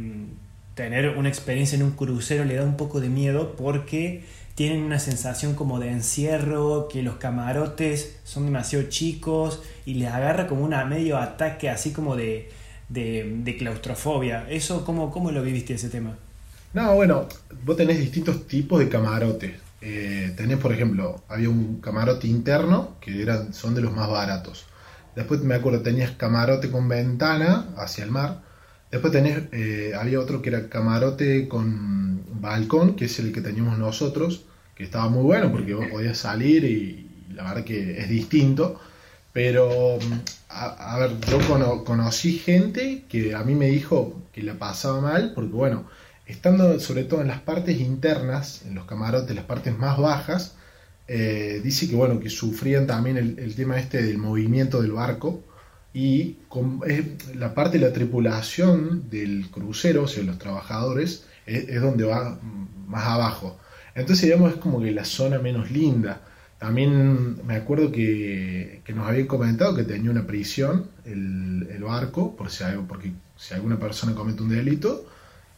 tener 0.75 1.17
una 1.17 1.29
experiencia 1.29 1.75
en 1.75 1.84
un 1.84 1.91
crucero, 1.91 2.46
le 2.46 2.56
da 2.56 2.63
un 2.63 2.77
poco 2.77 3.00
de 3.01 3.10
miedo 3.10 3.56
porque 3.56 4.24
tienen 4.58 4.82
una 4.82 4.98
sensación 4.98 5.53
como 5.53 5.79
de 5.79 5.91
encierro, 5.91 6.88
que 6.88 7.03
los 7.03 7.17
camarotes 7.17 8.17
son 8.24 8.46
demasiado 8.46 8.89
chicos 8.89 9.62
y 9.86 9.94
les 9.96 10.10
agarra 10.10 10.48
como 10.48 10.63
una 10.63 10.84
medio 10.84 11.17
ataque 11.17 11.70
así 11.70 11.91
como 11.91 12.15
de, 12.15 12.50
de, 12.89 13.56
claustrofobia. 13.58 14.50
¿Eso 14.50 14.84
cómo, 14.84 15.12
cómo 15.12 15.29
lo 15.32 15.44
viviste 15.44 15.75
ese 15.75 15.89
tema? 15.89 16.17
No, 16.74 16.96
bueno, 16.96 17.27
vos 17.65 17.77
tenés 17.77 18.00
distintos 18.00 18.48
tipos 18.48 18.79
de 18.79 18.89
camarotes. 18.89 19.53
Eh, 19.82 20.34
tenés, 20.36 20.58
por 20.58 20.74
ejemplo, 20.74 21.22
había 21.27 21.50
un 21.50 21.79
camarote 21.79 22.27
interno, 22.27 22.96
que 23.00 23.22
eran, 23.22 23.53
son 23.53 23.75
de 23.75 23.82
los 23.82 23.94
más 23.94 24.10
baratos. 24.10 24.65
Después 25.17 25.41
me 25.41 25.55
acuerdo, 25.55 25.81
tenías 25.81 26.12
camarote 26.12 26.69
con 26.69 26.88
ventana 26.88 27.69
hacia 27.75 28.03
el 28.03 28.12
mar. 28.12 28.43
Después 28.91 29.12
tenés, 29.12 29.45
eh, 29.51 29.93
había 30.00 30.19
otro 30.19 30.43
que 30.43 30.50
era 30.50 30.69
camarote 30.69 31.47
con 31.47 32.21
balcón, 32.39 32.95
que 32.95 33.05
es 33.05 33.17
el 33.17 33.33
que 33.33 33.41
teníamos 33.41 33.79
nosotros, 33.79 34.43
que 34.75 34.83
estaba 34.83 35.09
muy 35.09 35.24
bueno 35.24 35.51
porque 35.51 35.74
vos 35.74 35.88
podías 35.91 36.19
salir 36.19 36.63
y, 36.65 37.09
la 37.33 37.45
verdad 37.45 37.63
que 37.63 37.97
es 37.97 38.09
distinto. 38.09 38.79
Pero, 39.33 39.97
mm, 39.97 40.13
a, 40.50 41.00
ver, 41.00 41.19
yo 41.21 41.83
conocí 41.83 42.38
gente 42.38 43.05
que 43.09 43.33
a 43.33 43.43
mí 43.43 43.55
me 43.55 43.69
dijo 43.69 44.21
que 44.31 44.43
la 44.43 44.53
pasaba 44.53 45.01
mal, 45.01 45.31
porque 45.33 45.53
bueno, 45.53 45.88
estando 46.27 46.79
sobre 46.79 47.05
todo 47.05 47.21
en 47.21 47.29
las 47.29 47.41
partes 47.41 47.79
internas, 47.79 48.62
en 48.67 48.75
los 48.75 48.86
camarotes, 48.86 49.36
las 49.36 49.45
partes 49.45 49.75
más 49.75 49.97
bajas, 49.97 50.53
eh, 51.07 51.61
dice 51.63 51.89
que 51.89 51.95
bueno, 51.95 52.19
que 52.19 52.29
sufrían 52.29 52.85
también 52.85 53.17
el, 53.17 53.55
tema 53.55 53.79
este 53.79 54.01
del 54.03 54.17
movimiento 54.17 54.81
del 54.81 54.91
barco 54.91 55.43
y 55.93 56.37
con, 56.49 56.81
la 57.35 57.53
parte 57.53 57.79
de 57.79 57.87
la 57.87 57.93
tripulación 57.93 59.09
del 59.09 59.49
crucero, 59.49 60.03
o 60.03 60.07
sea, 60.07 60.23
los 60.23 60.37
trabajadores, 60.37 61.25
es, 61.45 61.81
donde 61.81 62.03
va 62.03 62.39
más 62.87 63.05
abajo. 63.05 63.57
Entonces, 63.95 64.25
digamos, 64.25 64.53
es 64.53 64.59
como 64.59 64.81
que 64.81 64.91
la 64.91 65.05
zona 65.05 65.39
menos 65.39 65.71
linda. 65.71 66.21
También 66.59 67.45
me 67.45 67.55
acuerdo 67.55 67.91
que, 67.91 68.81
que 68.83 68.93
nos 68.93 69.07
habían 69.07 69.27
comentado 69.27 69.75
que 69.75 69.83
tenía 69.83 70.11
una 70.11 70.27
prisión 70.27 70.87
el, 71.05 71.67
el 71.71 71.83
barco, 71.83 72.35
por 72.35 72.49
si, 72.49 72.63
hay, 72.63 72.77
porque 72.87 73.13
si 73.37 73.53
alguna 73.53 73.79
persona 73.79 74.13
comete 74.13 74.43
un 74.43 74.49
delito, 74.49 75.07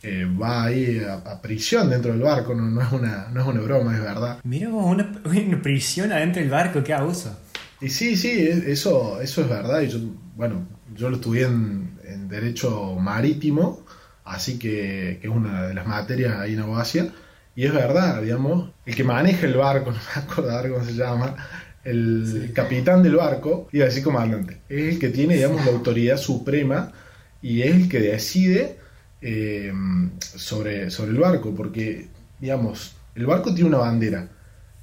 eh, 0.01 0.25
va 0.25 0.65
ahí 0.65 1.01
a, 1.05 1.41
prisión 1.41 1.89
dentro 1.89 2.11
del 2.11 2.21
barco, 2.21 2.55
no, 2.55 2.63
no, 2.69 2.81
es 2.81 2.91
una, 2.91 3.27
no 3.33 3.41
es 3.41 3.47
una 3.47 3.61
broma, 3.61 3.95
es 3.95 4.01
verdad. 4.01 4.39
Mira 4.43 4.69
una, 4.69 5.11
una 5.25 5.61
prisión 5.61 6.11
adentro 6.11 6.41
del 6.41 6.49
barco, 6.49 6.83
qué 6.83 6.93
abuso. 6.93 7.37
Y 7.81 7.89
sí, 7.89 8.15
sí, 8.15 8.47
eso, 8.65 9.21
eso 9.21 9.41
es 9.41 9.49
verdad. 9.49 9.81
Y 9.81 9.87
yo, 9.87 9.99
bueno, 10.35 10.67
yo 10.95 11.09
lo 11.09 11.17
estudié 11.17 11.45
en, 11.45 11.89
Derecho 12.27 12.95
Marítimo, 12.95 13.85
así 14.23 14.59
que, 14.59 15.17
que, 15.19 15.27
es 15.27 15.33
una 15.33 15.63
de 15.63 15.73
las 15.73 15.87
materias 15.87 16.39
ahí 16.39 16.53
en 16.53 16.59
Aguacia. 16.59 17.11
Y 17.55 17.65
es 17.65 17.73
verdad, 17.73 18.21
digamos, 18.21 18.71
el 18.85 18.95
que 18.95 19.03
maneja 19.03 19.47
el 19.47 19.55
barco, 19.57 19.91
no 19.91 19.97
me 19.97 20.21
acuerdo 20.21 20.73
cómo 20.73 20.85
se 20.85 20.93
llama, 20.93 21.35
el 21.83 22.51
capitán 22.53 23.03
del 23.03 23.15
barco, 23.15 23.67
iba 23.71 23.85
a 23.85 23.87
decir 23.87 24.03
comandante, 24.03 24.61
es 24.69 24.93
el 24.93 24.99
que 24.99 25.09
tiene, 25.09 25.35
digamos, 25.35 25.65
la 25.65 25.71
autoridad 25.71 26.17
suprema 26.17 26.91
y 27.41 27.61
es 27.61 27.75
el 27.75 27.89
que 27.89 27.99
decide 27.99 28.78
eh, 29.21 29.71
sobre, 30.19 30.89
sobre 30.89 31.11
el 31.11 31.17
barco, 31.17 31.53
porque, 31.55 32.07
digamos, 32.39 32.95
el 33.15 33.25
barco 33.25 33.53
tiene 33.53 33.69
una 33.69 33.79
bandera 33.79 34.29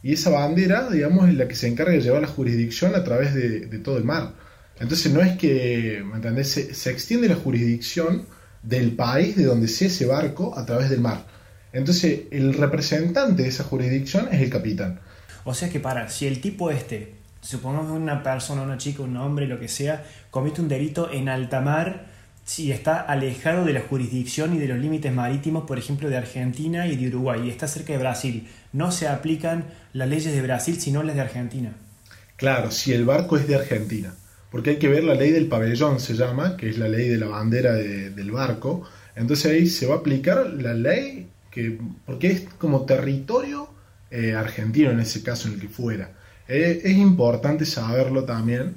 y 0.07 0.13
esa 0.13 0.31
bandera, 0.31 0.89
digamos, 0.89 1.29
es 1.29 1.35
la 1.35 1.49
que 1.49 1.57
se 1.57 1.67
encarga 1.67 1.91
de 1.91 2.01
llevar 2.01 2.21
la 2.21 2.29
jurisdicción 2.29 2.95
a 2.95 3.03
través 3.03 3.35
de, 3.35 3.67
todo 3.81 3.99
el 3.99 4.05
mar. 4.05 4.35
Entonces 4.79 5.13
no 5.13 5.21
es 5.21 5.37
que, 5.37 6.01
¿me 6.07 6.15
entendés? 6.15 6.53
Se, 6.53 6.91
extiende 6.93 7.29
la 7.29 7.35
jurisdicción 7.35 8.25
del 8.63 8.93
país 8.95 9.35
de 9.35 9.43
donde 9.43 9.67
sea 9.67 9.89
ese 9.89 10.07
barco 10.07 10.57
a 10.57 10.65
través 10.65 10.91
del 10.91 11.01
mar. 11.01 11.27
Entonces 11.73 12.21
el 12.31 12.55
representante 12.55 13.43
de 13.43 13.49
esa 13.49 13.65
jurisdicción 13.65 14.29
es 14.31 14.43
el 14.43 14.49
capitán. 14.49 15.01
O 15.43 15.55
sea 15.55 15.71
que 15.71 15.81
para, 15.81 16.09
si 16.09 16.29
el 16.29 16.41
tipo 16.41 16.71
este, 16.71 17.15
supongamos 17.41 17.91
una 17.91 18.23
persona, 18.23 18.63
una 18.63 18.79
chica, 18.79 19.03
un 19.03 19.17
hombre, 19.17 19.49
lo 19.49 19.59
que 19.59 19.67
sea, 19.67 20.05
comete 20.31 20.61
un 20.61 20.69
delito 20.69 21.11
en 21.11 21.29
alta 21.29 21.61
mar, 21.61 22.07
si 22.47 22.71
está 22.71 23.01
alejado 23.01 23.65
de 23.65 23.73
la 23.73 23.81
jurisdicción 23.81 24.55
y 24.55 24.59
de 24.59 24.69
los 24.69 24.79
límites 24.79 25.13
marítimos, 25.13 25.65
por 25.67 25.79
ejemplo, 25.79 26.09
de 26.09 26.17
Argentina 26.17 26.87
y 26.87 26.95
de 26.97 27.09
Uruguay, 27.09 27.43
y 27.45 27.51
está 27.51 27.67
cerca 27.67 27.93
de 27.93 27.99
Brasil, 27.99 28.47
no 28.73 28.93
se 28.93 29.09
aplican 29.09 29.65
las 29.93 30.09
leyes 30.09 30.33
de 30.33 30.41
Brasil, 30.43 30.81
sino 30.81 31.03
las 31.03 31.17
de 31.17 31.23
Argentina. 31.23 31.73
Claro, 32.37 32.71
si 32.71 32.93
el 32.93 33.05
barco 33.05 33.37
es 33.37 33.49
de 33.49 33.57
Argentina, 33.57 34.15
porque 34.53 34.71
hay 34.71 34.77
que 34.77 34.89
ver 34.89 35.03
la 35.03 35.17
ley 35.17 35.33
del 35.33 35.49
pabellón, 35.49 35.99
se 35.99 36.15
llama, 36.15 36.57
que 36.57 36.71
es 36.71 36.79
la 36.79 36.89
ley 36.89 37.09
de 37.09 37.19
la 37.19 37.27
bandera 37.27 37.75
del 37.75 38.31
barco, 38.31 38.89
entonces 39.17 39.53
ahí 39.53 39.67
se 39.67 39.87
va 39.87 39.97
a 39.97 39.99
aplicar 39.99 40.47
la 40.47 40.73
ley, 40.73 41.29
que, 41.51 41.81
porque 42.05 42.29
es 42.29 42.43
como 42.59 42.87
territorio 42.87 43.69
eh, 44.13 44.35
argentino 44.35 44.93
en 44.93 45.01
ese 45.01 45.21
caso 45.25 45.49
en 45.49 45.55
el 45.55 45.61
que 45.61 45.69
fuera. 45.69 46.13
Eh, 46.47 46.81
es 46.85 46.97
importante 46.97 47.65
saberlo 47.65 48.23
también 48.23 48.77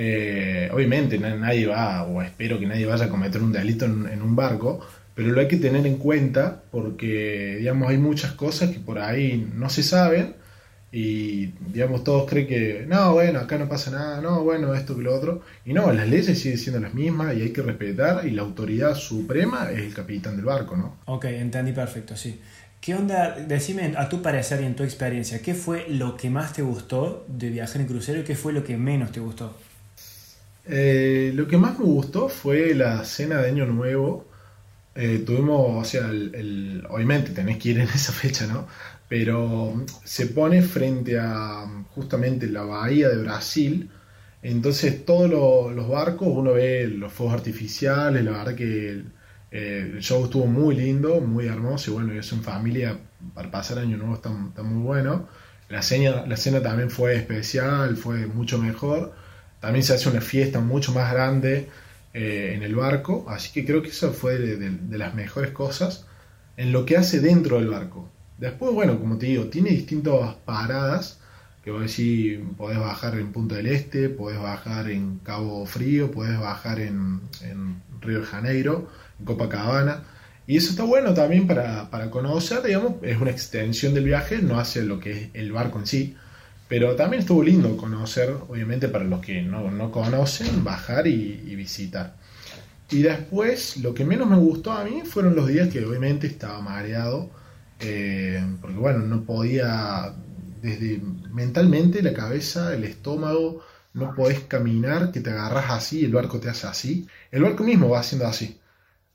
eh, 0.00 0.70
obviamente 0.72 1.18
nadie 1.18 1.66
va, 1.66 2.04
o 2.04 2.22
espero 2.22 2.56
que 2.60 2.66
nadie 2.66 2.86
vaya 2.86 3.06
a 3.06 3.08
cometer 3.08 3.42
un 3.42 3.50
delito 3.50 3.84
en, 3.84 4.22
un 4.22 4.36
barco, 4.36 4.78
pero 5.12 5.32
lo 5.32 5.40
hay 5.40 5.48
que 5.48 5.56
tener 5.56 5.84
en 5.88 5.96
cuenta 5.96 6.62
porque, 6.70 7.56
digamos, 7.58 7.88
hay 7.88 7.98
muchas 7.98 8.30
cosas 8.30 8.70
que 8.70 8.78
por 8.78 9.00
ahí 9.00 9.50
no 9.56 9.68
se 9.68 9.82
saben 9.82 10.36
y, 10.92 11.46
digamos, 11.72 12.04
todos 12.04 12.30
creen 12.30 12.46
que, 12.46 12.84
no, 12.86 13.14
bueno, 13.14 13.40
acá 13.40 13.58
no 13.58 13.68
pasa 13.68 13.90
nada, 13.90 14.20
no, 14.20 14.44
bueno, 14.44 14.72
esto 14.72 14.96
que 14.96 15.02
lo 15.02 15.12
otro. 15.12 15.42
Y 15.64 15.72
no, 15.72 15.92
las 15.92 16.08
leyes 16.08 16.38
siguen 16.38 16.58
siendo 16.58 16.80
las 16.80 16.94
mismas 16.94 17.36
y 17.36 17.42
hay 17.42 17.50
que 17.50 17.62
respetar 17.62 18.24
y 18.24 18.30
la 18.30 18.42
autoridad 18.42 18.94
suprema 18.94 19.72
es 19.72 19.80
el 19.80 19.92
capitán 19.92 20.36
del 20.36 20.44
barco, 20.44 20.76
¿no? 20.76 20.98
Ok, 21.06 21.24
entendí 21.24 21.72
perfecto, 21.72 22.16
sí. 22.16 22.40
¿Qué 22.80 22.94
onda? 22.94 23.32
Decime 23.32 23.94
a 23.96 24.08
tu 24.08 24.22
parecer 24.22 24.60
y 24.60 24.64
en 24.64 24.76
tu 24.76 24.84
experiencia, 24.84 25.42
¿qué 25.42 25.54
fue 25.54 25.86
lo 25.88 26.16
que 26.16 26.30
más 26.30 26.52
te 26.52 26.62
gustó 26.62 27.26
de 27.26 27.50
viajar 27.50 27.80
en 27.80 27.88
crucero 27.88 28.20
y 28.20 28.22
qué 28.22 28.36
fue 28.36 28.52
lo 28.52 28.62
que 28.62 28.76
menos 28.76 29.10
te 29.10 29.18
gustó? 29.18 29.56
Eh, 30.68 31.32
lo 31.34 31.48
que 31.48 31.56
más 31.56 31.78
me 31.78 31.86
gustó 31.86 32.28
fue 32.28 32.74
la 32.74 33.04
cena 33.04 33.38
de 33.40 33.48
Año 33.48 33.66
Nuevo. 33.66 34.26
Eh, 34.94 35.22
tuvimos, 35.24 35.86
o 35.86 35.88
sea, 35.88 36.08
obviamente 36.90 37.30
tenés 37.32 37.58
que 37.58 37.70
ir 37.70 37.78
en 37.78 37.88
esa 37.94 38.12
fecha, 38.12 38.46
¿no? 38.46 38.66
Pero 39.08 39.84
se 40.04 40.26
pone 40.26 40.62
frente 40.62 41.18
a 41.18 41.64
justamente 41.94 42.46
la 42.48 42.62
bahía 42.62 43.08
de 43.08 43.16
Brasil. 43.22 43.90
Entonces 44.42 45.04
todos 45.04 45.30
los 45.74 45.88
barcos, 45.88 46.28
uno 46.30 46.52
ve 46.52 46.86
los 46.88 47.12
fuegos 47.12 47.34
artificiales, 47.34 48.24
la 48.24 48.32
verdad 48.32 48.54
que 48.54 49.02
eh, 49.50 49.90
el, 49.94 50.00
show 50.00 50.24
estuvo 50.24 50.46
muy 50.46 50.76
lindo, 50.76 51.20
muy 51.20 51.46
hermoso 51.46 51.90
y 51.90 51.94
bueno, 51.94 52.12
es 52.12 52.32
en 52.32 52.42
familia, 52.42 52.98
para 53.34 53.50
pasar 53.50 53.78
año 53.78 53.96
nuevo 53.96 54.14
está, 54.14 54.30
está 54.48 54.62
muy 54.62 54.82
bueno. 54.82 55.28
La 55.68 55.82
cena, 55.82 56.26
la 56.26 56.36
cena 56.36 56.62
también 56.62 56.90
fue 56.90 57.16
especial, 57.16 57.96
fue 57.96 58.26
mucho 58.26 58.58
mejor. 58.58 59.14
También 59.60 59.82
se 59.82 59.94
hace 59.94 60.08
una 60.08 60.20
fiesta 60.20 60.60
mucho 60.60 60.92
más 60.92 61.12
grande 61.12 61.68
eh, 62.14 62.52
en 62.54 62.62
el 62.62 62.74
barco, 62.74 63.26
así 63.28 63.52
que 63.52 63.64
creo 63.64 63.82
que 63.82 63.90
eso 63.90 64.12
fue 64.12 64.38
de, 64.38 64.98
las 64.98 65.14
mejores 65.14 65.50
cosas 65.50 66.06
en 66.56 66.72
lo 66.72 66.86
que 66.86 66.96
hace 66.96 67.20
dentro 67.20 67.58
del 67.58 67.68
barco. 67.68 68.08
Después, 68.38 68.72
bueno, 68.72 68.98
como 69.00 69.18
te 69.18 69.26
digo, 69.26 69.44
tiene 69.46 69.70
distintas 69.70 70.34
paradas, 70.44 71.20
que 71.64 71.70
vos 71.70 71.82
decís, 71.82 72.38
podés 72.56 72.78
bajar 72.78 73.18
en 73.18 73.32
Punta 73.32 73.56
del 73.56 73.66
Este, 73.66 74.08
podés 74.08 74.40
bajar 74.40 74.90
en 74.90 75.18
Cabo 75.18 75.66
Frío, 75.66 76.10
podés 76.10 76.38
bajar 76.38 76.80
en, 76.80 77.20
Río 78.00 78.20
de 78.20 78.26
Janeiro, 78.26 78.88
en 79.18 79.24
Copacabana. 79.24 80.04
Y 80.46 80.56
eso 80.56 80.70
está 80.70 80.84
bueno 80.84 81.12
también 81.14 81.46
para, 81.46 81.90
para 81.90 82.10
conocer, 82.10 82.62
digamos, 82.62 82.94
es 83.02 83.20
una 83.20 83.30
extensión 83.32 83.92
del 83.92 84.04
viaje, 84.04 84.38
no 84.38 84.58
hace 84.58 84.82
lo 84.82 84.98
que 84.98 85.10
es 85.10 85.30
el 85.34 85.52
barco 85.52 85.78
en 85.80 85.86
sí, 85.86 86.16
pero 86.68 86.94
también 86.96 87.20
estuvo 87.20 87.42
lindo 87.42 87.76
conocer, 87.76 88.30
obviamente 88.48 88.88
para 88.88 89.04
los 89.04 89.20
que 89.20 89.42
no, 89.42 89.90
conocen, 89.90 90.62
bajar 90.62 91.06
y, 91.06 91.54
visitar. 91.56 92.16
Y 92.90 93.02
después, 93.02 93.78
lo 93.78 93.94
que 93.94 94.04
menos 94.04 94.28
me 94.28 94.36
gustó 94.36 94.72
a 94.72 94.84
mí 94.84 95.02
fueron 95.04 95.34
los 95.34 95.48
días 95.48 95.68
que 95.68 95.84
obviamente 95.84 96.26
estaba 96.26 96.60
mareado, 96.60 97.30
eh, 97.80 98.42
porque 98.60 98.76
bueno, 98.76 99.00
no 99.00 99.24
podía, 99.24 100.14
desde 100.62 101.00
mentalmente 101.32 102.02
la 102.02 102.12
cabeza, 102.12 102.74
el 102.74 102.84
estómago, 102.84 103.62
no 103.94 104.14
podés 104.14 104.40
caminar, 104.40 105.10
que 105.12 105.20
te 105.20 105.30
agarras 105.30 105.70
así, 105.70 106.04
el 106.04 106.12
barco 106.12 106.38
te 106.38 106.48
hace 106.50 106.66
así. 106.66 107.06
El 107.30 107.42
barco 107.42 107.64
mismo 107.64 107.90
va 107.90 108.00
haciendo 108.00 108.26
así. 108.26 108.58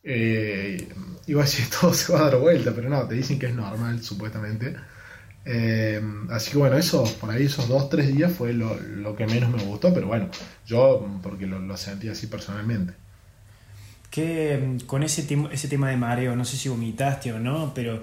Eh, 0.04 0.90
iba 1.28 1.42
a 1.42 1.46
decir 1.46 1.66
todo 1.82 1.94
se 1.94 2.12
va 2.14 2.22
a 2.22 2.24
dar 2.26 2.40
vuelta, 2.40 2.74
pero 2.76 2.90
no, 2.90 3.08
te 3.08 3.16
dicen 3.16 3.40
que 3.40 3.48
es 3.48 3.56
normal, 3.56 4.02
supuestamente. 4.04 4.76
Eh, 5.46 6.02
así 6.30 6.52
que 6.52 6.58
bueno, 6.58 6.78
eso, 6.78 7.04
por 7.20 7.30
ahí 7.30 7.46
esos 7.46 7.68
dos, 7.68 7.90
tres 7.90 8.16
días 8.16 8.32
fue 8.32 8.54
lo, 8.54 9.16
que 9.16 9.28
menos 9.28 9.50
me 9.50 9.64
gustó, 9.64 9.94
pero 9.94 10.08
bueno, 10.08 10.30
yo 10.66 11.06
porque 11.22 11.46
lo, 11.46 11.78
sentí 11.78 12.10
así 12.10 12.28
personalmente. 12.28 12.94
Que 14.10 14.78
con 14.86 15.04
ese, 15.04 15.28
ese 15.52 15.68
tema 15.68 15.90
de 15.90 15.98
mareo, 15.98 16.36
no 16.36 16.46
sé 16.46 16.56
si 16.56 16.70
vomitaste 16.70 17.34
o 17.34 17.40
no, 17.40 17.74
pero 17.74 18.02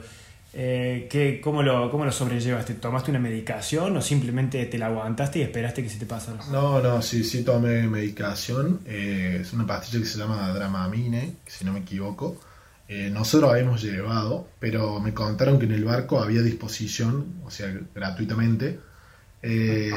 eh, 0.52 1.40
¿cómo, 1.42 1.62
lo, 1.62 1.90
¿cómo 1.90 2.04
lo 2.04 2.12
sobrellevaste? 2.12 2.74
¿Tomaste 2.74 3.10
una 3.10 3.20
medicación 3.20 3.96
o 3.96 4.02
simplemente 4.02 4.66
te 4.66 4.78
la 4.78 4.86
aguantaste 4.86 5.38
y 5.38 5.42
esperaste 5.42 5.82
que 5.82 5.88
se 5.88 5.98
te 5.98 6.06
pasara? 6.06 6.44
No, 6.50 6.80
no, 6.80 7.00
sí, 7.02 7.22
sí 7.22 7.44
tomé 7.44 7.86
medicación. 7.86 8.80
Eh, 8.84 9.38
es 9.42 9.52
una 9.52 9.66
pastilla 9.66 10.00
que 10.00 10.06
se 10.06 10.18
llama 10.18 10.52
Dramamine, 10.52 11.36
si 11.46 11.64
no 11.64 11.72
me 11.72 11.80
equivoco. 11.80 12.36
Eh, 12.92 13.08
nosotros 13.08 13.52
habíamos 13.52 13.82
llevado, 13.82 14.48
pero 14.58 14.98
me 14.98 15.14
contaron 15.14 15.60
que 15.60 15.66
en 15.66 15.70
el 15.70 15.84
barco 15.84 16.20
había 16.20 16.42
disposición, 16.42 17.34
o 17.44 17.50
sea, 17.50 17.72
gratuitamente. 17.94 18.80
Eh, 19.42 19.92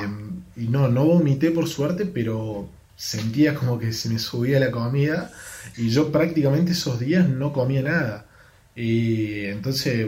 y 0.55 0.67
no, 0.67 0.87
no 0.89 1.03
vomité 1.03 1.49
por 1.49 1.67
suerte, 1.67 2.05
pero 2.05 2.69
sentía 2.95 3.55
como 3.55 3.79
que 3.79 3.93
se 3.93 4.09
me 4.09 4.19
subía 4.19 4.59
la 4.59 4.69
comida 4.69 5.31
y 5.75 5.89
yo 5.89 6.11
prácticamente 6.11 6.73
esos 6.73 6.99
días 6.99 7.27
no 7.27 7.51
comía 7.51 7.81
nada. 7.81 8.27
Y 8.75 9.45
entonces 9.45 10.07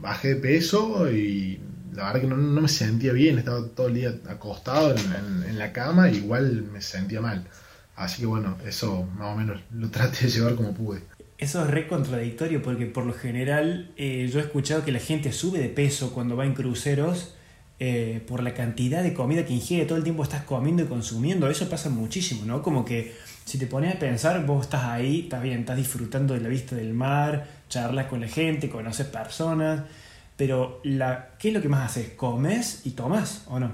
bajé 0.00 0.34
de 0.34 0.36
peso 0.40 1.08
y 1.12 1.60
la 1.92 2.06
verdad 2.06 2.20
que 2.22 2.26
no, 2.26 2.36
me 2.36 2.68
sentía 2.68 3.12
bien, 3.12 3.38
estaba 3.38 3.64
todo 3.68 3.86
el 3.86 3.94
día 3.94 4.14
acostado 4.28 4.90
en, 4.90 5.44
en, 5.50 5.56
la 5.56 5.72
cama, 5.72 6.10
igual 6.10 6.64
me 6.72 6.80
sentía 6.82 7.20
mal. 7.20 7.46
Así 7.94 8.22
que 8.22 8.26
bueno, 8.26 8.58
eso 8.66 9.04
más 9.16 9.34
o 9.34 9.36
menos 9.36 9.60
lo 9.70 9.88
traté 9.90 10.24
de 10.26 10.32
llevar 10.32 10.56
como 10.56 10.74
pude. 10.74 11.13
Eso 11.38 11.64
es 11.64 11.70
re 11.70 11.88
contradictorio 11.88 12.62
porque 12.62 12.86
por 12.86 13.04
lo 13.04 13.12
general 13.12 13.90
eh, 13.96 14.28
yo 14.32 14.38
he 14.38 14.42
escuchado 14.42 14.84
que 14.84 14.92
la 14.92 15.00
gente 15.00 15.32
sube 15.32 15.58
de 15.58 15.68
peso 15.68 16.12
cuando 16.12 16.36
va 16.36 16.46
en 16.46 16.54
cruceros 16.54 17.34
eh, 17.80 18.22
por 18.28 18.42
la 18.42 18.54
cantidad 18.54 19.02
de 19.02 19.14
comida 19.14 19.44
que 19.44 19.52
ingiere, 19.52 19.84
todo 19.84 19.98
el 19.98 20.04
tiempo 20.04 20.22
estás 20.22 20.44
comiendo 20.44 20.84
y 20.84 20.86
consumiendo, 20.86 21.48
eso 21.48 21.68
pasa 21.68 21.90
muchísimo, 21.90 22.44
¿no? 22.44 22.62
Como 22.62 22.84
que 22.84 23.14
si 23.44 23.58
te 23.58 23.66
pones 23.66 23.96
a 23.96 23.98
pensar, 23.98 24.46
vos 24.46 24.66
estás 24.66 24.84
ahí, 24.84 25.22
estás 25.22 25.42
bien, 25.42 25.60
estás 25.60 25.76
disfrutando 25.76 26.34
de 26.34 26.40
la 26.40 26.48
vista 26.48 26.76
del 26.76 26.94
mar, 26.94 27.46
charlas 27.68 28.06
con 28.06 28.20
la 28.20 28.28
gente, 28.28 28.70
conoces 28.70 29.06
personas, 29.08 29.82
pero 30.36 30.80
la, 30.84 31.30
¿qué 31.38 31.48
es 31.48 31.54
lo 31.54 31.60
que 31.60 31.68
más 31.68 31.90
haces? 31.90 32.10
¿Comes 32.10 32.82
y 32.84 32.92
tomas 32.92 33.42
o 33.48 33.58
no? 33.58 33.72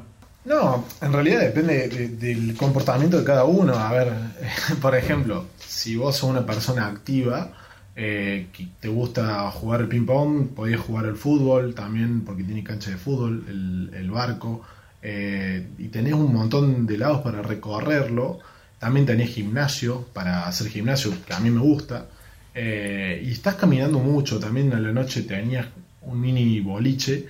No, 0.50 0.84
en 1.00 1.12
realidad 1.12 1.42
depende 1.42 2.08
del 2.08 2.56
comportamiento 2.56 3.16
de 3.16 3.22
cada 3.22 3.44
uno. 3.44 3.74
A 3.74 3.92
ver, 3.92 4.12
por 4.82 4.96
ejemplo, 4.96 5.46
si 5.56 5.94
vos 5.94 6.16
sos 6.16 6.28
una 6.28 6.44
persona 6.44 6.88
activa, 6.88 7.52
eh, 7.94 8.48
que 8.52 8.66
te 8.80 8.88
gusta 8.88 9.48
jugar 9.52 9.82
el 9.82 9.86
ping-pong, 9.86 10.48
podías 10.48 10.80
jugar 10.80 11.06
el 11.06 11.14
fútbol 11.14 11.72
también, 11.76 12.22
porque 12.22 12.42
tiene 12.42 12.64
cancha 12.64 12.90
de 12.90 12.96
fútbol, 12.96 13.44
el, 13.48 14.10
barco, 14.10 14.62
eh, 15.00 15.68
y 15.78 15.86
tenés 15.86 16.14
un 16.14 16.34
montón 16.34 16.84
de 16.84 16.98
lados 16.98 17.20
para 17.22 17.42
recorrerlo. 17.42 18.40
También 18.80 19.06
tenés 19.06 19.30
gimnasio 19.30 20.08
para 20.12 20.48
hacer 20.48 20.66
gimnasio, 20.66 21.12
que 21.24 21.32
a 21.32 21.38
mí 21.38 21.50
me 21.50 21.60
gusta. 21.60 22.08
Eh, 22.52 23.22
y 23.24 23.30
estás 23.30 23.54
caminando 23.54 24.00
mucho. 24.00 24.40
También 24.40 24.72
a 24.72 24.80
la 24.80 24.90
noche 24.90 25.22
tenías 25.22 25.66
un 26.02 26.20
mini 26.20 26.58
boliche 26.58 27.28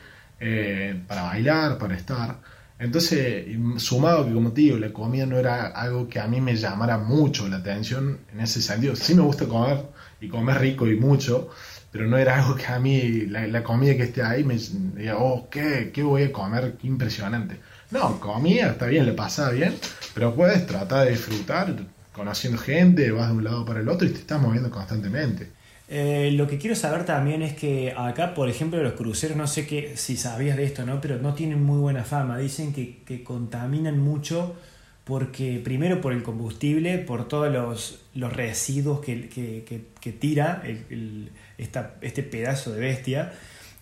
para 1.07 1.25
bailar, 1.25 1.77
para 1.77 1.95
estar. 1.95 2.39
Entonces, 2.81 3.45
sumado 3.77 4.27
que 4.27 4.33
como 4.33 4.53
te 4.53 4.63
digo, 4.63 4.79
la 4.79 4.91
comida 4.91 5.27
no 5.27 5.39
era 5.39 5.67
algo 5.67 6.09
que 6.09 6.19
a 6.19 6.27
mí 6.27 6.41
me 6.41 6.57
llamara 6.57 6.97
mucho 6.97 7.47
la 7.47 7.59
atención 7.59 8.21
en 8.33 8.41
ese 8.41 8.63
sentido. 8.63 8.97
Sí 8.97 9.15
me 9.15 9.21
gusta 9.21 9.47
comer 9.47 9.85
y 10.19 10.29
comer 10.29 10.59
rico 10.59 10.87
y 10.87 10.97
mucho, 10.97 11.51
pero 11.93 12.07
no 12.07 12.17
era 12.17 12.39
algo 12.43 12.57
que 12.57 12.67
a 12.67 12.79
mí, 12.79 13.27
la, 13.27 13.63
comida 13.63 13.95
que 13.97 14.05
esté 14.05 14.23
ahí, 14.23 14.45
me 14.45 14.57
diga, 14.57 15.19
oh, 15.19 15.49
¿qué, 15.51 15.91
¿qué 15.93 16.03
voy 16.03 16.23
a 16.23 16.33
comer? 16.33 16.79
Qué 16.81 16.87
impresionante. 16.87 17.61
No, 17.91 18.19
comida, 18.19 18.71
está 18.71 18.87
bien, 18.87 19.05
le 19.05 19.13
pasa 19.13 19.51
bien, 19.51 19.75
pero 20.15 20.35
puedes 20.35 20.67
tratar 20.67 21.05
de 21.05 21.11
disfrutar 21.11 21.77
conociendo 22.13 22.59
gente, 22.59 23.11
vas 23.11 23.29
de 23.29 23.35
un 23.35 23.45
lado 23.45 23.67
para 23.67 23.81
el 23.81 23.89
otro 23.91 24.09
y 24.09 24.11
te 24.11 24.21
estás 24.21 24.41
moviendo 24.41 24.71
constantemente. 24.71 25.51
Eh, 25.93 26.31
lo 26.37 26.47
que 26.47 26.59
quiero 26.59 26.77
saber 26.77 27.05
también 27.05 27.43
es 27.43 27.55
que 27.55 27.93
acá, 27.97 28.33
por 28.33 28.49
ejemplo, 28.49 28.81
los 28.81 28.93
cruceros, 28.93 29.37
no 29.37 29.49
sé 29.49 29.67
qué, 29.67 29.97
si 29.97 30.17
sabías 30.17 30.57
de 30.57 30.65
esto, 30.65 30.87
¿no? 30.87 31.01
Pero 31.01 31.19
no 31.19 31.35
tienen 31.35 31.63
muy 31.63 31.79
buena 31.79 32.05
fama. 32.05 32.39
Dicen 32.39 32.73
que, 32.73 32.99
que 33.05 33.25
contaminan 33.25 33.99
mucho 33.99 34.55
porque 35.03 35.61
primero 35.65 36.01
por 36.01 36.13
el 36.13 36.23
combustible, 36.23 36.99
por 36.99 37.27
todos 37.27 37.53
los, 37.53 38.03
los 38.15 38.33
residuos 38.33 39.01
que, 39.01 39.29
que, 39.29 39.65
que 40.01 40.13
tira 40.13 40.63
el, 40.65 41.33
este 41.59 42.23
pedazo 42.23 42.71
de 42.73 42.81
bestia. 42.81 43.33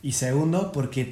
Y 0.03 0.13
segundo, 0.13 0.73
porque 0.73 1.05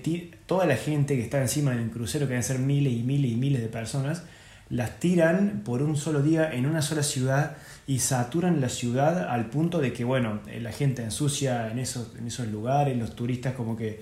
toda 0.46 0.64
la 0.64 0.76
gente 0.76 1.16
que 1.16 1.22
está 1.22 1.42
encima 1.42 1.72
del 1.72 1.90
crucero, 1.90 2.26
que 2.26 2.30
deben 2.30 2.42
ser 2.42 2.58
miles 2.58 2.94
y 2.94 3.02
miles 3.02 3.32
y 3.32 3.36
miles 3.36 3.60
de 3.60 3.68
personas, 3.68 4.22
las 4.68 4.98
tiran 4.98 5.62
por 5.64 5.82
un 5.82 5.96
solo 5.96 6.22
día 6.22 6.52
en 6.52 6.66
una 6.66 6.82
sola 6.82 7.02
ciudad 7.02 7.56
y 7.86 8.00
saturan 8.00 8.60
la 8.60 8.68
ciudad 8.68 9.28
al 9.30 9.46
punto 9.46 9.78
de 9.78 9.92
que, 9.92 10.04
bueno, 10.04 10.40
eh, 10.48 10.60
la 10.60 10.72
gente 10.72 11.02
ensucia 11.02 11.70
en 11.70 11.78
esos, 11.78 12.16
en 12.18 12.26
esos 12.26 12.48
lugares, 12.48 12.96
los 12.96 13.14
turistas 13.14 13.54
como 13.54 13.76
que 13.76 14.00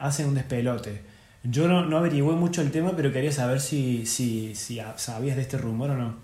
hacen 0.00 0.26
un 0.26 0.34
despelote. 0.34 1.02
Yo 1.42 1.68
no, 1.68 1.84
no 1.84 1.98
averigüé 1.98 2.34
mucho 2.34 2.62
el 2.62 2.70
tema, 2.70 2.94
pero 2.96 3.12
quería 3.12 3.32
saber 3.32 3.60
si, 3.60 4.06
si, 4.06 4.54
si 4.54 4.80
sabías 4.96 5.36
de 5.36 5.42
este 5.42 5.58
rumor 5.58 5.90
o 5.90 5.96
no. 5.96 6.14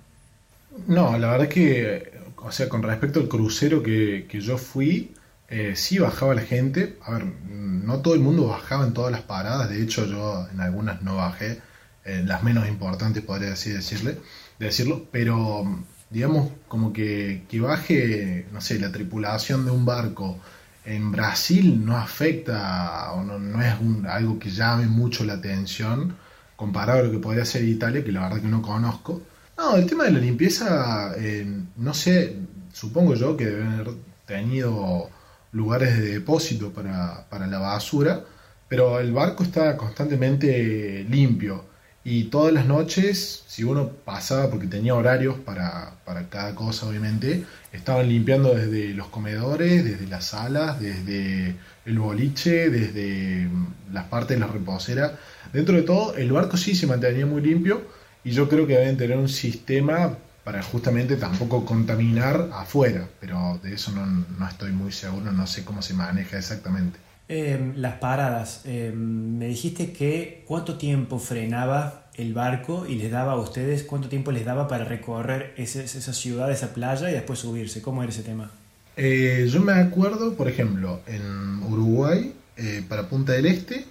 No, 0.87 1.19
la 1.19 1.33
verdad 1.33 1.49
que, 1.49 2.12
o 2.37 2.52
sea, 2.52 2.69
con 2.69 2.83
respecto 2.83 3.21
al 3.21 3.28
crucero 3.28 3.83
que, 3.83 4.26
que 4.28 4.40
yo 4.40 4.57
fui, 4.57 5.12
eh, 5.49 5.75
sí 5.75 5.99
bajaba 5.99 6.35
la 6.35 6.42
gente. 6.42 6.97
A 7.04 7.14
ver, 7.14 7.25
no 7.49 8.00
todo 8.00 8.14
el 8.14 8.21
mundo 8.21 8.47
bajaba 8.47 8.87
en 8.87 8.95
todas 8.95 9.11
las 9.11 9.23
paradas, 9.23 9.69
de 9.69 9.83
hecho 9.83 10.07
yo 10.07 10.47
en 10.52 10.61
algunas 10.61 11.02
no 11.02 11.16
bajé, 11.16 11.61
en 12.04 12.28
las 12.28 12.42
menos 12.42 12.69
importantes 12.69 13.23
podría 13.23 13.52
así 13.52 13.71
decirle, 13.71 14.19
decirlo, 14.59 15.07
pero 15.11 15.85
digamos, 16.11 16.50
como 16.69 16.92
que, 16.92 17.45
que 17.49 17.61
baje, 17.61 18.47
no 18.52 18.61
sé, 18.61 18.78
la 18.78 18.90
tripulación 18.92 19.64
de 19.64 19.71
un 19.71 19.85
barco 19.85 20.38
en 20.85 21.12
Brasil 21.12 21.85
no 21.85 21.97
afecta 21.97 23.12
o 23.12 23.23
no, 23.23 23.38
no 23.38 23.62
es 23.62 23.75
algo 24.09 24.38
que 24.38 24.50
llame 24.50 24.87
mucho 24.87 25.25
la 25.25 25.35
atención 25.35 26.16
comparado 26.57 27.00
a 27.00 27.02
lo 27.04 27.11
que 27.11 27.19
podría 27.19 27.45
ser 27.45 27.64
Italia, 27.64 28.04
que 28.04 28.12
la 28.12 28.23
verdad 28.23 28.42
que 28.42 28.49
no 28.49 28.61
conozco. 28.61 29.23
No, 29.57 29.76
el 29.76 29.87
tema 29.87 30.04
de 30.04 30.12
la 30.12 30.19
limpieza, 30.21 31.14
eh, 31.16 31.47
no 31.76 31.95
sé, 31.95 32.37
supongo 32.73 33.14
yo 33.14 33.37
que 33.37 33.47
deben 33.47 33.69
haber 33.69 33.95
tenido 34.26 35.11
lugares 35.52 35.99
de 35.99 36.12
depósito 36.12 36.73
para, 36.73 37.26
para 37.28 37.47
la 37.47 37.59
basura, 37.59 38.25
pero 38.69 39.00
el 39.00 39.12
barco 39.12 39.42
está 39.42 39.76
constantemente 39.76 41.04
limpio. 41.09 41.70
Y 42.02 42.25
todas 42.25 42.52
las 42.54 42.64
noches, 42.64 43.45
si 43.47 43.62
uno 43.62 43.88
pasaba, 43.88 44.49
porque 44.49 44.66
tenía 44.66 44.95
horarios 44.95 45.38
para, 45.38 45.92
cada 46.30 46.54
cosa, 46.54 46.87
obviamente, 46.87 47.44
estaban 47.72 48.09
limpiando 48.09 48.55
desde 48.55 48.94
los 48.94 49.09
comedores, 49.09 49.85
desde 49.85 50.07
las 50.07 50.27
salas, 50.27 50.81
desde 50.81 51.57
el 51.85 51.98
boliche, 51.98 52.70
desde 52.70 53.46
mm, 53.46 53.92
las 53.92 54.05
partes 54.07 54.38
de 54.38 54.40
la 54.40 54.46
reposera. 54.46 55.18
Dentro 55.53 55.77
de 55.77 55.83
todo, 55.83 56.14
el 56.16 56.33
barco 56.33 56.57
sí 56.57 56.75
se 56.75 56.87
mantenía 56.87 57.27
muy 57.27 57.42
limpio 57.42 57.83
y 58.25 58.31
yo 58.31 58.48
creo 58.48 58.66
que 58.66 58.79
deben 58.79 58.96
tener 58.96 59.18
un 59.18 59.29
sistema 59.29 60.16
para 60.42 60.62
justamente 60.62 61.16
tampoco 61.16 61.66
contaminar 61.66 62.48
afuera, 62.55 63.07
pero 63.20 63.61
de 63.62 63.75
eso 63.75 63.92
no, 63.92 64.07
no 64.07 64.48
estoy 64.48 64.72
muy 64.72 64.90
seguro, 64.90 65.33
no 65.33 65.46
sé 65.46 65.64
cómo 65.64 65.83
se 65.83 65.92
maneja 65.92 66.38
exactamente. 66.38 66.98
Em, 67.33 67.75
las 67.77 67.95
paradas. 67.99 68.62
Em, 68.64 69.38
me 69.38 69.47
dijiste 69.47 69.93
que 69.93 70.43
cuánto 70.49 70.79
tiempo 70.79 71.21
frenaba 71.21 72.11
el 72.16 72.35
barco 72.35 72.87
y 72.88 72.97
les 72.97 73.12
daba 73.12 73.35
a 73.35 73.37
ustedes, 73.37 73.85
cuánto 73.85 74.09
tiempo 74.09 74.33
les 74.33 74.45
daba 74.45 74.66
para 74.66 74.85
recorrer 74.85 75.55
esa 75.57 76.12
ciudad, 76.12 76.51
esa 76.51 76.75
playa 76.75 77.09
y 77.09 77.12
después 77.12 77.38
subirse. 77.38 77.83
¿Cómo 77.83 78.03
era 78.03 78.11
ese 78.11 78.25
tema? 78.25 78.51
Eh, 78.97 79.49
yo 79.49 79.61
me 79.61 79.75
acuerdo, 79.75 80.35
por 80.35 80.49
ejemplo, 80.49 81.03
en 81.07 81.62
Uruguay, 81.62 82.35
eh, 82.57 82.85
para 82.88 83.09
Punta 83.09 83.31
del 83.31 83.47
Este, 83.47 83.87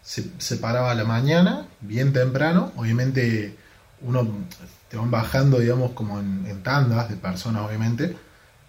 se, 0.00 0.56
paraba 0.58 0.92
a 0.92 0.94
la 0.94 1.04
mañana, 1.04 1.66
bien 1.80 2.12
temprano. 2.12 2.70
Obviamente, 2.76 3.56
uno 4.02 4.24
te 4.88 4.96
van 4.96 5.10
bajando, 5.10 5.58
digamos, 5.58 5.90
como 5.94 6.20
en 6.20 6.62
tandas 6.62 7.08
de 7.08 7.16
personas, 7.16 7.66
obviamente 7.66 8.14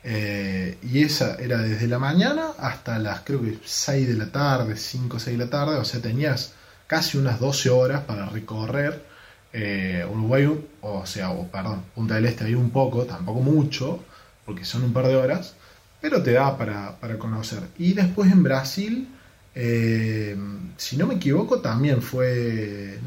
eh, 0.08 0.78
y 0.84 1.02
esa 1.02 1.36
era 1.38 1.58
desde 1.58 1.88
la 1.88 1.98
mañana 1.98 2.52
hasta 2.60 3.00
las 3.00 3.22
creo 3.22 3.42
que 3.42 3.58
6 3.66 4.08
de 4.08 4.14
la 4.14 4.32
tarde, 4.32 4.78
5 4.78 5.18
o 5.18 5.20
6 5.20 5.36
de 5.36 5.46
la 5.46 5.50
tarde, 5.50 5.78
o 5.78 5.84
sea, 5.84 6.00
tenías 6.00 6.54
casi 6.86 7.18
unas 7.18 7.40
12 7.40 7.72
horas 7.72 8.02
para 8.04 8.28
recorrer 8.28 9.04
eh, 9.52 10.06
Uruguay, 10.08 10.48
o 10.82 11.06
sea, 11.08 11.32
o, 11.32 11.48
perdón, 11.48 11.86
Punta 11.96 12.16
del 12.16 12.26
Este 12.28 12.46
hay 12.46 12.54
un 12.54 12.70
poco, 12.70 13.06
tampoco 13.06 13.40
mucho, 13.40 14.04
porque 14.46 14.64
son 14.64 14.84
un 14.84 14.94
par 14.94 15.08
de 15.08 15.16
horas, 15.16 15.56
pero 16.00 16.22
te 16.22 16.34
da 16.34 16.56
para, 16.56 17.18
conocer. 17.18 17.64
Y 17.80 17.94
después 17.94 18.32
en 18.32 18.44
Brasil, 18.44 19.08
eh, 19.56 20.38
si 20.78 20.98
no 20.98 21.08
me 21.08 21.16
equivoco, 21.16 21.62
también 21.62 22.02
fue, 22.04 23.00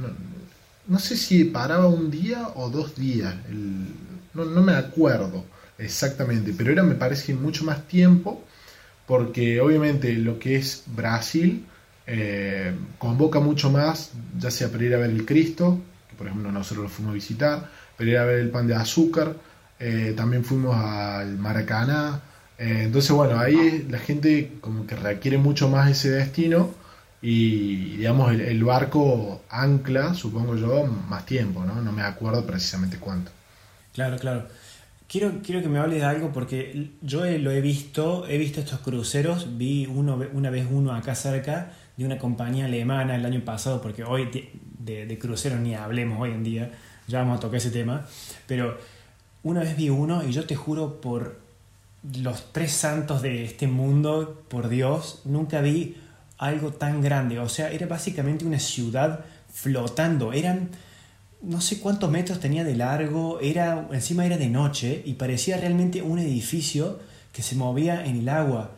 no, 0.88 0.98
sé 0.98 1.16
si 1.16 1.44
paraba 1.44 1.86
un 1.86 2.10
día 2.10 2.48
o 2.56 2.70
dos 2.70 2.96
días, 2.96 3.36
no, 4.34 4.44
no 4.44 4.62
me 4.62 4.74
acuerdo 4.74 5.44
Exactamente, 5.78 6.52
pero 6.56 6.72
era 6.72 6.82
me 6.82 6.96
parece 6.96 7.34
mucho 7.34 7.64
más 7.64 7.86
tiempo 7.86 8.44
porque 9.06 9.60
obviamente 9.60 10.12
lo 10.12 10.38
que 10.38 10.56
es 10.56 10.82
Brasil 10.86 11.64
eh, 12.06 12.74
convoca 12.98 13.40
mucho 13.40 13.70
más, 13.70 14.12
ya 14.38 14.50
sea 14.50 14.68
para 14.68 14.84
ir 14.84 14.94
a 14.94 14.98
ver 14.98 15.10
el 15.10 15.24
Cristo, 15.24 15.80
que 16.10 16.16
por 16.16 16.26
ejemplo 16.26 16.52
nosotros 16.52 16.84
lo 16.84 16.90
fuimos 16.90 17.12
a 17.12 17.14
visitar, 17.14 17.70
para 17.96 18.10
ir 18.10 18.18
a 18.18 18.24
ver 18.24 18.40
el 18.40 18.50
pan 18.50 18.66
de 18.66 18.74
azúcar, 18.74 19.34
eh, 19.78 20.14
también 20.16 20.44
fuimos 20.44 20.76
al 20.76 21.38
Maracaná, 21.38 22.20
eh, 22.58 22.82
entonces 22.84 23.12
bueno, 23.12 23.38
ahí 23.38 23.86
la 23.88 23.98
gente 23.98 24.52
como 24.60 24.86
que 24.86 24.96
requiere 24.96 25.38
mucho 25.38 25.68
más 25.68 25.90
ese 25.90 26.10
destino 26.10 26.74
y 27.22 27.96
digamos 27.96 28.32
el, 28.32 28.42
el 28.42 28.64
barco 28.64 29.42
ancla, 29.48 30.12
supongo 30.14 30.56
yo, 30.56 30.84
más 30.86 31.24
tiempo, 31.24 31.64
¿no? 31.64 31.80
No 31.80 31.92
me 31.92 32.02
acuerdo 32.02 32.44
precisamente 32.44 32.98
cuánto. 32.98 33.30
Claro, 33.94 34.18
claro. 34.18 34.48
Quiero, 35.08 35.40
quiero 35.42 35.62
que 35.62 35.70
me 35.70 35.78
hables 35.78 36.00
de 36.00 36.04
algo 36.04 36.32
porque 36.32 36.90
yo 37.00 37.24
lo 37.24 37.50
he 37.50 37.62
visto, 37.62 38.28
he 38.28 38.36
visto 38.36 38.60
estos 38.60 38.80
cruceros, 38.80 39.56
vi 39.56 39.86
uno, 39.86 40.20
una 40.34 40.50
vez 40.50 40.66
uno 40.70 40.92
acá 40.92 41.14
cerca 41.14 41.72
de 41.96 42.04
una 42.04 42.18
compañía 42.18 42.66
alemana 42.66 43.16
el 43.16 43.24
año 43.24 43.42
pasado, 43.42 43.80
porque 43.80 44.04
hoy 44.04 44.28
de, 44.78 45.06
de, 45.06 45.18
cruceros 45.18 45.60
ni 45.60 45.74
hablemos 45.74 46.20
hoy 46.20 46.32
en 46.32 46.44
día, 46.44 46.72
ya 47.06 47.20
vamos 47.20 47.38
a 47.38 47.40
tocar 47.40 47.56
ese 47.56 47.70
tema, 47.70 48.06
pero 48.46 48.76
una 49.42 49.60
vez 49.60 49.78
vi 49.78 49.88
uno 49.88 50.22
y 50.24 50.30
yo 50.30 50.44
te 50.44 50.56
juro 50.56 51.00
por 51.00 51.40
los 52.20 52.52
tres 52.52 52.72
santos 52.72 53.22
de 53.22 53.44
este 53.44 53.66
mundo, 53.66 54.44
por 54.48 54.68
Dios, 54.68 55.22
nunca 55.24 55.62
vi 55.62 55.96
algo 56.36 56.72
tan 56.74 57.00
grande, 57.00 57.38
o 57.38 57.48
sea, 57.48 57.70
era 57.72 57.86
básicamente 57.86 58.44
una 58.44 58.58
ciudad 58.58 59.24
flotando, 59.50 60.34
eran 60.34 60.68
no 61.42 61.60
sé 61.60 61.80
cuántos 61.80 62.10
metros 62.10 62.40
tenía 62.40 62.64
de 62.64 62.76
largo, 62.76 63.40
era, 63.40 63.88
encima 63.92 64.26
era 64.26 64.36
de 64.36 64.48
noche 64.48 65.02
y 65.04 65.14
parecía 65.14 65.56
realmente 65.56 66.02
un 66.02 66.18
edificio 66.18 66.98
que 67.32 67.42
se 67.42 67.54
movía 67.54 68.04
en 68.04 68.16
el 68.16 68.28
agua. 68.28 68.72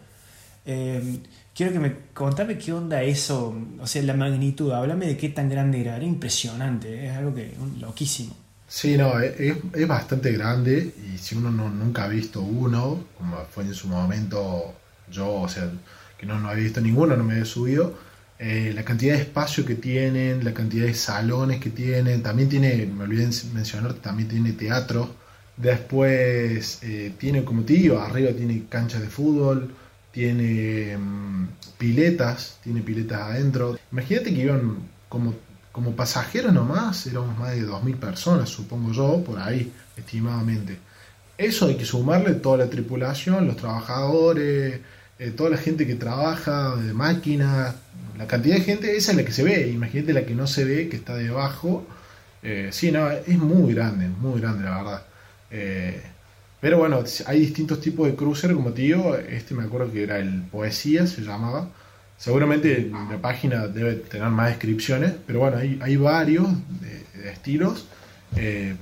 Em, 0.67 1.21
quiero 1.55 1.73
que 1.73 1.79
me 1.79 1.97
contame 2.13 2.59
qué 2.59 2.73
onda 2.73 3.03
eso, 3.03 3.55
o 3.81 3.87
sea, 3.87 4.03
la 4.03 4.15
magnitud, 4.15 4.73
háblame 4.73 5.07
de 5.07 5.17
qué 5.17 5.31
tan 5.31 5.49
grande 5.49 5.81
era, 5.81 5.97
era 5.97 6.05
impresionante, 6.05 7.07
es 7.07 7.17
algo 7.17 7.35
que 7.35 7.55
loquísimo. 7.79 8.37
Sí, 8.69 8.97
no, 8.97 9.19
es, 9.19 9.57
es 9.75 9.89
bastante 9.89 10.31
grande 10.33 10.95
y 11.13 11.19
si 11.19 11.35
uno 11.35 11.51
no, 11.51 11.71
nunca 11.71 12.05
ha 12.05 12.09
visto 12.09 12.41
uno, 12.41 13.05
como 13.19 13.37
fue 13.51 13.65
en 13.65 13.75
su 13.75 13.89
momento 13.89 14.75
yo, 15.11 15.33
o 15.33 15.49
sea, 15.49 15.69
que 16.17 16.27
no, 16.27 16.39
no 16.39 16.51
había 16.51 16.65
visto 16.65 16.81
ninguno, 16.81 17.17
no 17.17 17.25
me 17.25 17.33
había 17.33 17.47
subido, 17.47 17.99
eh, 18.41 18.73
la 18.75 18.85
cantidad 18.85 19.15
de 19.15 19.23
espacio 19.23 19.65
que 19.65 19.77
tienen, 19.77 20.45
la 20.45 20.55
cantidad 20.55 20.87
de 20.87 20.95
salones 20.95 21.61
que 21.61 21.71
tienen, 21.71 22.23
también 22.23 22.49
tiene, 22.49 22.87
me 22.87 23.05
olvidé 23.05 23.29
mencionar, 23.55 23.95
también 23.95 24.29
tiene 24.29 24.53
teatro 24.53 25.21
Después 25.61 26.79
eh, 26.83 27.13
tiene, 27.19 27.45
como 27.45 27.63
te 27.65 27.75
digo, 27.75 27.99
arriba 27.99 28.33
tiene 28.33 28.65
canchas 28.69 29.03
de 29.03 29.09
fútbol, 29.09 29.71
tiene 30.11 30.97
mm, 30.97 31.49
piletas, 31.77 32.59
tiene 32.63 32.81
piletas 32.81 33.21
adentro. 33.21 33.79
Imagínate 33.93 34.33
que 34.35 34.41
iban 34.41 34.79
como, 35.11 35.35
como 35.71 35.95
pasajeros 35.95 36.55
nomás, 36.55 37.07
éramos 37.07 37.39
más 37.39 37.51
de 37.53 37.67
2.000 37.67 37.97
personas, 37.97 38.49
supongo 38.49 38.93
yo, 38.93 39.23
por 39.23 39.39
ahí, 39.39 39.71
estimadamente. 39.99 40.79
Eso 41.37 41.67
hay 41.67 41.77
que 41.77 41.85
sumarle 41.85 42.35
toda 42.35 42.59
la 42.59 42.71
tripulación, 42.71 43.47
los 43.47 43.57
trabajadores, 43.57 44.81
eh, 45.21 45.33
toda 45.33 45.51
la 45.51 45.59
gente 45.59 45.87
que 45.87 45.97
trabaja, 45.97 46.75
de 46.77 46.95
máquinas, 46.95 47.75
la 48.17 48.27
cantidad 48.27 48.55
de 48.55 48.63
gente, 48.63 48.97
esa 48.97 49.11
es 49.11 49.19
la 49.19 49.25
que 49.25 49.33
se 49.33 49.45
ve. 49.45 49.69
Imagínate 49.69 50.15
la 50.15 50.25
que 50.25 50.35
no 50.35 50.47
se 50.47 50.65
ve, 50.65 50.89
que 50.89 50.97
está 50.97 51.15
debajo. 51.15 51.87
Eh, 52.43 52.71
sí, 52.73 52.91
no, 52.91 53.11
es 53.11 53.37
muy 53.37 53.75
grande, 53.75 54.09
muy 54.09 54.41
grande 54.41 54.65
la 54.65 54.79
verdad. 54.79 55.03
Eh, 55.51 56.01
pero 56.59 56.79
bueno, 56.79 57.05
hay 57.27 57.41
distintos 57.41 57.83
tipos 57.83 58.07
de 58.07 58.15
crucer, 58.15 58.55
como 58.55 58.73
te 58.73 58.81
digo, 58.81 59.15
este 59.15 59.53
me 59.55 59.65
acuerdo 59.65 59.93
que 59.93 60.05
era 60.05 60.19
el 60.19 60.41
Poesía, 60.41 61.07
se 61.07 61.21
llamaba. 61.21 61.69
Seguramente 62.17 62.91
la 62.91 63.19
página 63.19 63.67
debe 63.67 63.97
tener 63.97 64.29
más 64.31 64.49
descripciones, 64.49 65.13
pero 65.27 65.41
bueno, 65.41 65.59
hay, 65.59 65.79
hay 65.83 65.97
varios 65.97 66.49
de, 66.81 67.31
estilos, 67.31 67.87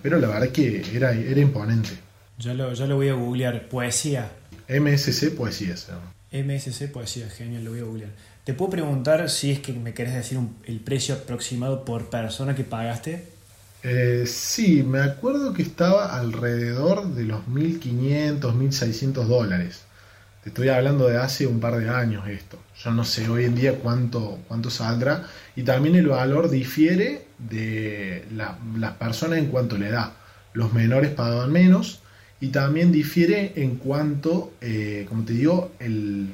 pero 0.03 0.19
la 0.19 0.29
verdad 0.29 0.49
que 0.51 0.85
era, 0.95 1.13
era 1.13 1.41
imponente. 1.41 1.91
Ya 2.39 2.55
lo, 2.55 2.73
ya 2.75 2.87
lo 2.87 2.95
voy 2.95 3.09
a 3.09 3.15
googlear, 3.15 3.69
Poesía. 3.69 4.31
MSC 4.69 5.31
Poesía 5.37 5.77
se 5.77 5.93
llama. 5.93 6.18
MSC 6.33 6.91
Poesía, 6.93 7.29
genial, 7.31 7.65
lo 7.65 7.71
voy 7.87 8.03
a. 8.03 8.07
¿Te 8.45 8.55
puedo 8.55 8.71
preguntar 8.71 9.29
si 9.31 9.51
es 9.51 9.61
que 9.61 9.73
me 9.73 9.95
querés 9.95 10.15
decir 10.15 10.39
el 10.65 10.81
precio 10.81 11.15
aproximado 11.15 11.85
por 11.85 12.11
persona 12.11 12.55
que 12.55 12.65
pagaste? 12.65 13.29
Eh, 13.83 14.25
sí, 14.27 14.83
me 14.83 15.01
acuerdo 15.01 15.55
que 15.55 15.63
estaba 15.63 16.19
alrededor 16.19 17.15
de 17.15 17.25
los 17.25 17.41
1.500, 17.47 18.41
1.600 18.41 19.25
dólares. 19.25 19.83
Te 20.43 20.51
estoy 20.51 20.69
hablando 20.69 21.09
de 21.09 21.17
hace 21.17 21.47
un 21.47 21.61
par 21.61 21.77
de 21.77 21.89
años 21.89 22.29
esto. 22.29 22.59
Yo 22.83 22.91
no 22.91 23.05
sé 23.05 23.29
hoy 23.29 23.45
en 23.45 23.55
día 23.55 23.75
cuánto, 23.79 24.39
cuánto 24.49 24.71
saldrá. 24.71 25.25
Y 25.57 25.63
también 25.63 25.97
el 25.97 26.09
valor 26.09 26.49
difiere 26.49 27.27
de 27.39 28.25
las 28.31 28.93
personas 28.95 29.39
en 29.39 29.47
cuanto 29.47 29.77
le 29.79 29.91
da. 29.91 30.17
Los 30.53 30.73
menores 30.73 31.11
pagaban 31.11 31.53
menos. 31.53 32.01
Y 32.41 32.49
también 32.49 32.93
difiere 32.93 33.53
en 33.57 33.77
cuanto, 33.77 34.53
eh, 34.61 35.07
como 35.09 35.25
te 35.25 35.33
digo, 35.33 35.73
el, 35.81 36.31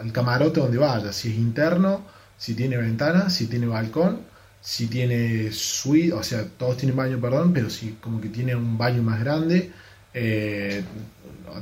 el 0.00 0.12
camarote 0.12 0.60
donde 0.60 0.78
vaya. 0.78 1.12
Si 1.12 1.30
es 1.30 1.36
interno, 1.36 2.02
si 2.36 2.54
tiene 2.54 2.76
ventana, 2.76 3.30
si 3.30 3.46
tiene 3.46 3.66
balcón 3.66 4.20
si 4.60 4.86
tiene 4.88 5.50
suite, 5.52 6.12
o 6.12 6.22
sea, 6.22 6.44
todos 6.44 6.76
tienen 6.76 6.96
baño, 6.96 7.20
perdón, 7.20 7.52
pero 7.52 7.70
si 7.70 7.92
como 8.00 8.20
que 8.20 8.28
tiene 8.28 8.54
un 8.54 8.76
baño 8.76 9.02
más 9.02 9.20
grande, 9.20 9.70
eh, 10.14 10.82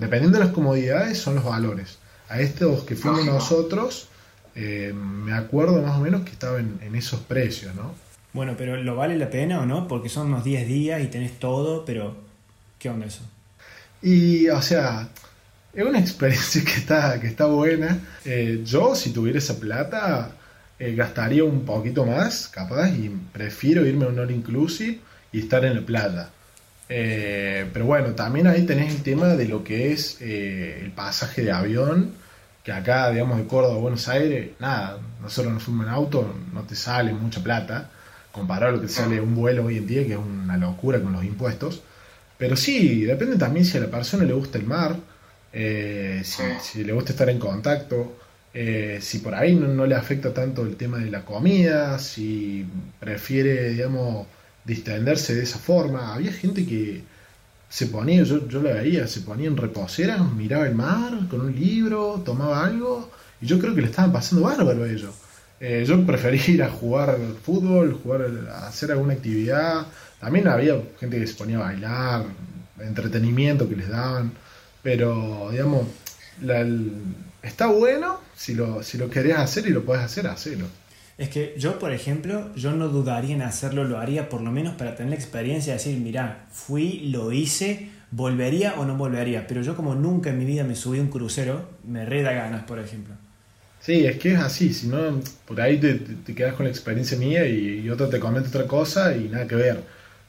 dependiendo 0.00 0.38
de 0.38 0.44
las 0.44 0.52
comodidades, 0.52 1.18
son 1.18 1.36
los 1.36 1.44
valores. 1.44 1.98
A 2.28 2.40
estos 2.40 2.84
que 2.84 2.96
fuimos 2.96 3.24
nosotros, 3.24 4.08
eh, 4.54 4.92
me 4.92 5.34
acuerdo 5.34 5.80
más 5.82 5.96
o 5.96 6.00
menos 6.00 6.22
que 6.22 6.32
estaba 6.32 6.58
en, 6.58 6.94
esos 6.94 7.20
precios, 7.20 7.74
¿no? 7.74 7.94
Bueno, 8.32 8.54
pero 8.58 8.76
¿lo 8.76 8.96
vale 8.96 9.16
la 9.16 9.30
pena 9.30 9.60
o 9.60 9.66
no? 9.66 9.86
Porque 9.88 10.08
son 10.08 10.28
unos 10.28 10.44
10 10.44 10.66
días 10.66 11.02
y 11.02 11.06
tenés 11.06 11.38
todo, 11.38 11.84
pero 11.84 12.16
¿qué 12.78 12.90
onda 12.90 13.06
eso? 13.06 13.22
Y, 14.02 14.48
o 14.48 14.62
sea, 14.62 15.08
es 15.72 15.84
una 15.84 15.98
experiencia 16.00 16.62
que 16.64 16.72
está, 16.72 17.20
que 17.20 17.26
está 17.26 17.46
buena. 17.46 17.98
Eh, 18.24 18.62
yo, 18.64 18.94
si 18.94 19.10
tuviera 19.10 19.38
esa 19.38 19.58
plata, 19.58 20.30
eh, 20.78 20.94
gastaría 20.94 21.44
un 21.44 21.64
poquito 21.64 22.04
más, 22.04 22.48
capaz, 22.48 22.88
y 22.90 23.10
prefiero 23.32 23.86
irme 23.86 24.06
a 24.06 24.08
un 24.08 24.18
all 24.18 24.30
inclusive 24.30 24.98
y 25.32 25.40
estar 25.40 25.64
en 25.64 25.74
la 25.76 25.82
playa. 25.82 26.30
Eh, 26.88 27.68
pero 27.72 27.86
bueno, 27.86 28.14
también 28.14 28.46
ahí 28.46 28.64
tenés 28.64 28.94
el 28.94 29.02
tema 29.02 29.28
de 29.34 29.48
lo 29.48 29.64
que 29.64 29.92
es 29.92 30.20
el 30.20 30.92
pasaje 30.92 31.42
de 31.42 31.52
avión, 31.52 32.12
que 32.62 32.72
acá, 32.72 33.10
digamos, 33.10 33.38
de 33.38 33.46
Córdoba 33.46 33.76
a 33.76 33.78
Buenos 33.78 34.08
Aires, 34.08 34.50
nada, 34.58 34.98
nosotros 35.22 35.52
nos 35.52 35.62
fuimos 35.62 35.86
en 35.86 35.92
auto, 35.92 36.34
no 36.52 36.62
te 36.62 36.74
sale 36.74 37.12
mucha 37.12 37.42
plata, 37.42 37.90
comparado 38.32 38.72
a 38.72 38.76
lo 38.76 38.82
que 38.82 38.88
sale 38.88 39.20
un 39.20 39.34
vuelo 39.34 39.64
hoy 39.64 39.78
en 39.78 39.86
día, 39.86 40.06
que 40.06 40.12
es 40.12 40.18
una 40.18 40.56
locura 40.56 41.00
con 41.00 41.12
los 41.12 41.24
impuestos. 41.24 41.82
Pero 42.38 42.56
sí, 42.56 43.04
depende 43.04 43.36
también 43.36 43.64
si 43.64 43.78
a 43.78 43.80
la 43.80 43.90
persona 43.90 44.24
le 44.24 44.32
gusta 44.32 44.58
el 44.58 44.66
mar, 44.66 44.96
si, 45.52 46.42
si 46.62 46.84
le 46.84 46.92
gusta 46.92 47.12
estar 47.12 47.30
en 47.30 47.38
contacto. 47.38 48.16
Eh, 48.58 49.00
si 49.02 49.18
por 49.18 49.34
ahí 49.34 49.54
no, 49.54 49.84
le 49.84 49.94
afecta 49.94 50.32
tanto 50.32 50.62
el 50.62 50.76
tema 50.76 50.96
de 50.96 51.10
la 51.10 51.26
comida, 51.26 51.98
si 51.98 52.64
prefiere, 52.98 53.68
digamos, 53.68 54.26
distenderse 54.64 55.34
de 55.34 55.42
esa 55.42 55.58
forma. 55.58 56.14
Había 56.14 56.32
gente 56.32 56.64
que 56.64 57.02
se 57.68 57.86
ponía, 57.88 58.22
yo, 58.22 58.48
yo 58.48 58.62
la 58.62 58.72
veía, 58.72 59.06
se 59.08 59.20
ponía 59.20 59.48
en 59.48 59.58
reposeras, 59.58 60.20
miraba 60.32 60.66
el 60.66 60.74
mar 60.74 61.28
con 61.28 61.42
un 61.42 61.54
libro, 61.54 62.22
tomaba 62.24 62.64
algo, 62.64 63.10
y 63.42 63.46
yo 63.46 63.58
creo 63.58 63.74
que 63.74 63.82
le 63.82 63.88
estaban 63.88 64.10
pasando 64.10 64.46
bárbaro 64.46 64.84
a 64.84 64.88
ellos. 64.88 65.14
Eh, 65.60 65.84
yo 65.86 66.04
prefería 66.04 66.42
ir 66.48 66.62
a 66.62 66.70
jugar 66.70 67.16
fútbol, 67.42 67.98
jugar, 68.02 68.26
a 68.50 68.68
hacer 68.68 68.92
alguna 68.92 69.14
actividad. 69.14 69.86
También 70.20 70.48
había 70.48 70.80
gente 70.98 71.18
que 71.18 71.26
se 71.26 71.34
ponía 71.34 71.56
a 71.56 71.60
bailar, 71.60 72.24
entretenimiento 72.80 73.68
que 73.68 73.76
les 73.76 73.88
daban, 73.88 74.32
pero 74.82 75.48
digamos, 75.50 75.86
la, 76.42 76.66
está 77.42 77.66
bueno 77.66 78.20
si 78.34 78.54
lo, 78.54 78.82
si 78.82 78.98
lo 78.98 79.08
querés 79.08 79.36
hacer 79.36 79.66
y 79.66 79.70
lo 79.70 79.84
puedes 79.84 80.04
hacer, 80.04 80.26
hacelo. 80.26 80.66
Es 81.18 81.30
que 81.30 81.54
yo, 81.56 81.78
por 81.78 81.92
ejemplo, 81.92 82.54
yo 82.54 82.72
no 82.72 82.88
dudaría 82.88 83.34
en 83.34 83.40
hacerlo, 83.40 83.84
lo 83.84 83.98
haría 83.98 84.28
por 84.28 84.42
lo 84.42 84.52
menos 84.52 84.74
para 84.74 84.96
tener 84.96 85.10
la 85.10 85.16
experiencia 85.16 85.72
de 85.72 85.78
decir, 85.78 85.98
mira, 85.98 86.44
fui, 86.52 87.08
lo 87.08 87.32
hice, 87.32 87.88
volvería 88.10 88.74
o 88.74 88.84
no 88.84 88.96
volvería. 88.96 89.46
Pero 89.46 89.62
yo 89.62 89.76
como 89.76 89.94
nunca 89.94 90.28
en 90.28 90.38
mi 90.38 90.44
vida 90.44 90.64
me 90.64 90.76
subí 90.76 90.98
a 90.98 91.02
un 91.02 91.08
crucero, 91.08 91.70
me 91.84 92.04
reda 92.04 92.32
ganas, 92.32 92.64
por 92.64 92.78
ejemplo. 92.78 93.14
Sí, 93.86 94.04
es 94.04 94.18
que 94.18 94.32
es 94.34 94.40
así, 94.40 94.72
si 94.74 94.88
no, 94.88 95.20
por 95.46 95.60
ahí 95.60 95.78
te, 95.78 95.94
te, 95.94 96.34
quedas 96.34 96.54
con 96.54 96.64
la 96.64 96.70
experiencia 96.70 97.16
mía 97.16 97.46
y, 97.46 97.82
y, 97.84 97.90
otro 97.90 98.08
te 98.08 98.18
comenta 98.18 98.48
otra 98.48 98.66
cosa 98.66 99.16
y 99.16 99.28
nada 99.28 99.46
que 99.46 99.54
ver. 99.54 99.84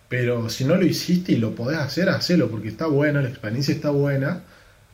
Pero 0.09 0.49
si 0.49 0.63
no 0.63 0.75
lo 0.75 0.85
hiciste 0.85 1.31
y 1.33 1.37
lo 1.37 1.55
podés 1.55 1.79
hacer, 1.79 2.09
hacelo, 2.09 2.49
porque 2.51 2.67
está 2.69 2.85
bueno, 2.87 3.19
la 3.21 3.29
experiencia 3.29 3.73
está 3.73 3.89
buena 3.89 4.43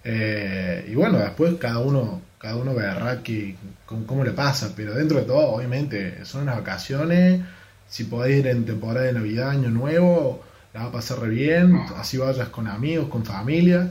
eh, 0.04 0.86
y 0.90 0.96
bueno, 0.96 1.20
después 1.20 1.56
cada 1.60 1.80
uno, 1.80 2.22
cada 2.38 2.56
uno 2.58 2.74
verá 2.76 3.24
que, 3.24 3.56
cómo 3.86 4.24
le 4.24 4.32
pasa, 4.32 4.74
pero 4.76 4.94
dentro 4.94 5.20
de 5.20 5.26
todo, 5.26 5.48
obviamente, 5.50 6.26
son 6.26 6.44
unas 6.44 6.58
vacaciones. 6.58 7.42
Si 7.88 8.06
podés 8.06 8.40
ir 8.40 8.48
en 8.48 8.66
temporada 8.66 9.06
de 9.06 9.14
Navidad, 9.14 9.50
Año 9.50 9.70
Nuevo, 9.70 10.44
la 10.74 10.84
va 10.84 10.86
a 10.88 10.92
pasar 10.92 11.20
re 11.20 11.30
bien. 11.30 11.76
Así 11.98 12.18
vayas 12.18 12.50
con 12.50 12.68
amigos, 12.68 13.10
con 13.10 13.26
familia. 13.26 13.90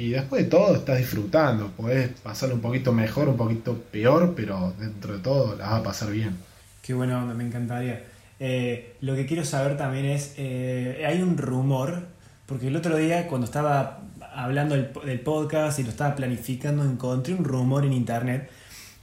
Y 0.00 0.12
después 0.12 0.44
de 0.44 0.48
todo, 0.48 0.74
estás 0.74 0.96
disfrutando. 0.96 1.72
Podés 1.72 2.08
pasarlo 2.22 2.54
un 2.54 2.62
poquito 2.62 2.90
mejor, 2.90 3.28
un 3.28 3.36
poquito 3.36 3.76
peor, 3.92 4.32
pero 4.34 4.72
dentro 4.78 5.12
de 5.12 5.18
todo, 5.18 5.56
la 5.56 5.68
va 5.68 5.76
a 5.76 5.82
pasar 5.82 6.10
bien. 6.10 6.38
Qué 6.80 6.94
bueno, 6.94 7.26
me 7.26 7.44
encantaría. 7.44 8.02
Eh, 8.38 8.96
lo 9.02 9.14
que 9.14 9.26
quiero 9.26 9.44
saber 9.44 9.76
también 9.76 10.06
es, 10.06 10.32
eh, 10.38 11.04
hay 11.06 11.20
un 11.20 11.36
rumor, 11.36 12.06
porque 12.46 12.68
el 12.68 12.76
otro 12.76 12.96
día 12.96 13.28
cuando 13.28 13.44
estaba 13.44 14.00
hablando 14.34 14.74
del, 14.74 15.20
podcast 15.20 15.78
y 15.80 15.82
lo 15.82 15.90
estaba 15.90 16.16
planificando, 16.16 16.82
encontré 16.82 17.34
un 17.34 17.44
rumor 17.44 17.84
en 17.84 17.92
internet 17.92 18.50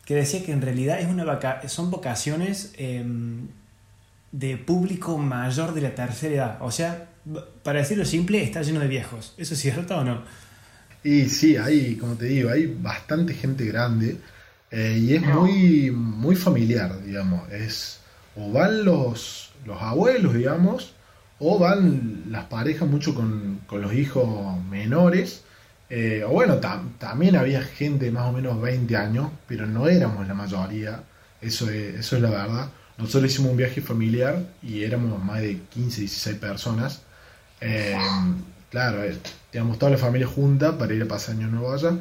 que 0.04 0.16
decía 0.16 0.44
que 0.44 0.52
en 0.52 0.64
realidad 0.64 1.00
es 1.00 1.08
una 1.08 1.26
vaca 1.26 1.62
son 1.68 1.92
vocaciones 1.92 2.74
em, 2.76 3.50
de 4.32 4.58
público 4.58 5.20
mayor 5.20 5.76
de 5.76 5.82
la 5.82 5.94
tercera 5.94 6.34
edad. 6.34 6.58
O 6.62 6.72
sea, 6.72 7.06
para 7.62 7.78
decirlo 7.78 8.04
simple, 8.04 8.42
está 8.42 8.64
lleno 8.64 8.80
de 8.80 8.88
viejos. 8.88 9.36
¿Eso 9.38 9.54
es 9.54 9.60
cierto 9.60 9.96
o 9.96 10.04
no? 10.04 10.47
Y 11.04 11.30
sí, 11.30 11.58
hay, 11.58 11.96
como 11.96 12.16
te 12.16 12.26
digo, 12.26 12.50
hay 12.50 12.68
bastante 12.68 13.34
gente 13.34 13.66
grande 13.66 14.18
eh, 14.72 14.98
y 15.00 15.16
es 15.16 15.22
muy, 15.22 15.92
muy 15.92 16.36
familiar, 16.36 17.02
digamos. 17.04 17.50
Es, 17.52 18.00
o 18.36 18.52
van 18.52 18.84
los, 18.84 19.52
los 19.66 19.82
abuelos, 19.82 20.34
digamos, 20.34 20.94
o 21.40 21.60
van 21.60 22.24
las 22.30 22.46
parejas 22.46 22.88
mucho 22.88 23.14
con, 23.14 23.62
los 23.72 23.94
hijos 23.94 24.64
menores, 24.66 25.44
eh, 25.90 26.24
o 26.26 26.32
bueno, 26.32 26.58
también 27.00 27.36
había 27.36 27.62
gente 27.62 28.06
de 28.06 28.12
más 28.12 28.26
o 28.28 28.34
menos 28.34 28.62
20 28.62 28.96
años, 28.98 29.30
pero 29.48 29.66
no 29.66 29.88
éramos 29.88 30.28
la 30.28 30.34
mayoría, 30.34 31.04
eso 31.42 31.70
es, 31.70 31.96
eso 31.96 32.16
es 32.18 32.22
la 32.22 32.30
verdad. 32.30 32.70
Nosotros 32.98 33.32
hicimos 33.32 33.52
un 33.52 33.58
viaje 33.58 33.80
familiar 33.80 34.44
y 34.64 34.84
éramos 34.84 35.24
más 35.24 35.42
de 35.42 35.60
15, 35.70 36.02
16 36.02 36.38
personas. 36.38 37.02
Eh, 37.62 37.96
claro, 38.70 39.02
teníamos 39.52 39.80
toda 39.80 39.92
la 39.92 39.98
familia 39.98 40.28
junta 40.28 40.78
para 40.78 40.94
ir 40.94 41.04
a 41.04 41.08
pasar 41.08 41.36
año 41.36 41.48
nuevo 41.48 41.74
allá, 41.74 41.98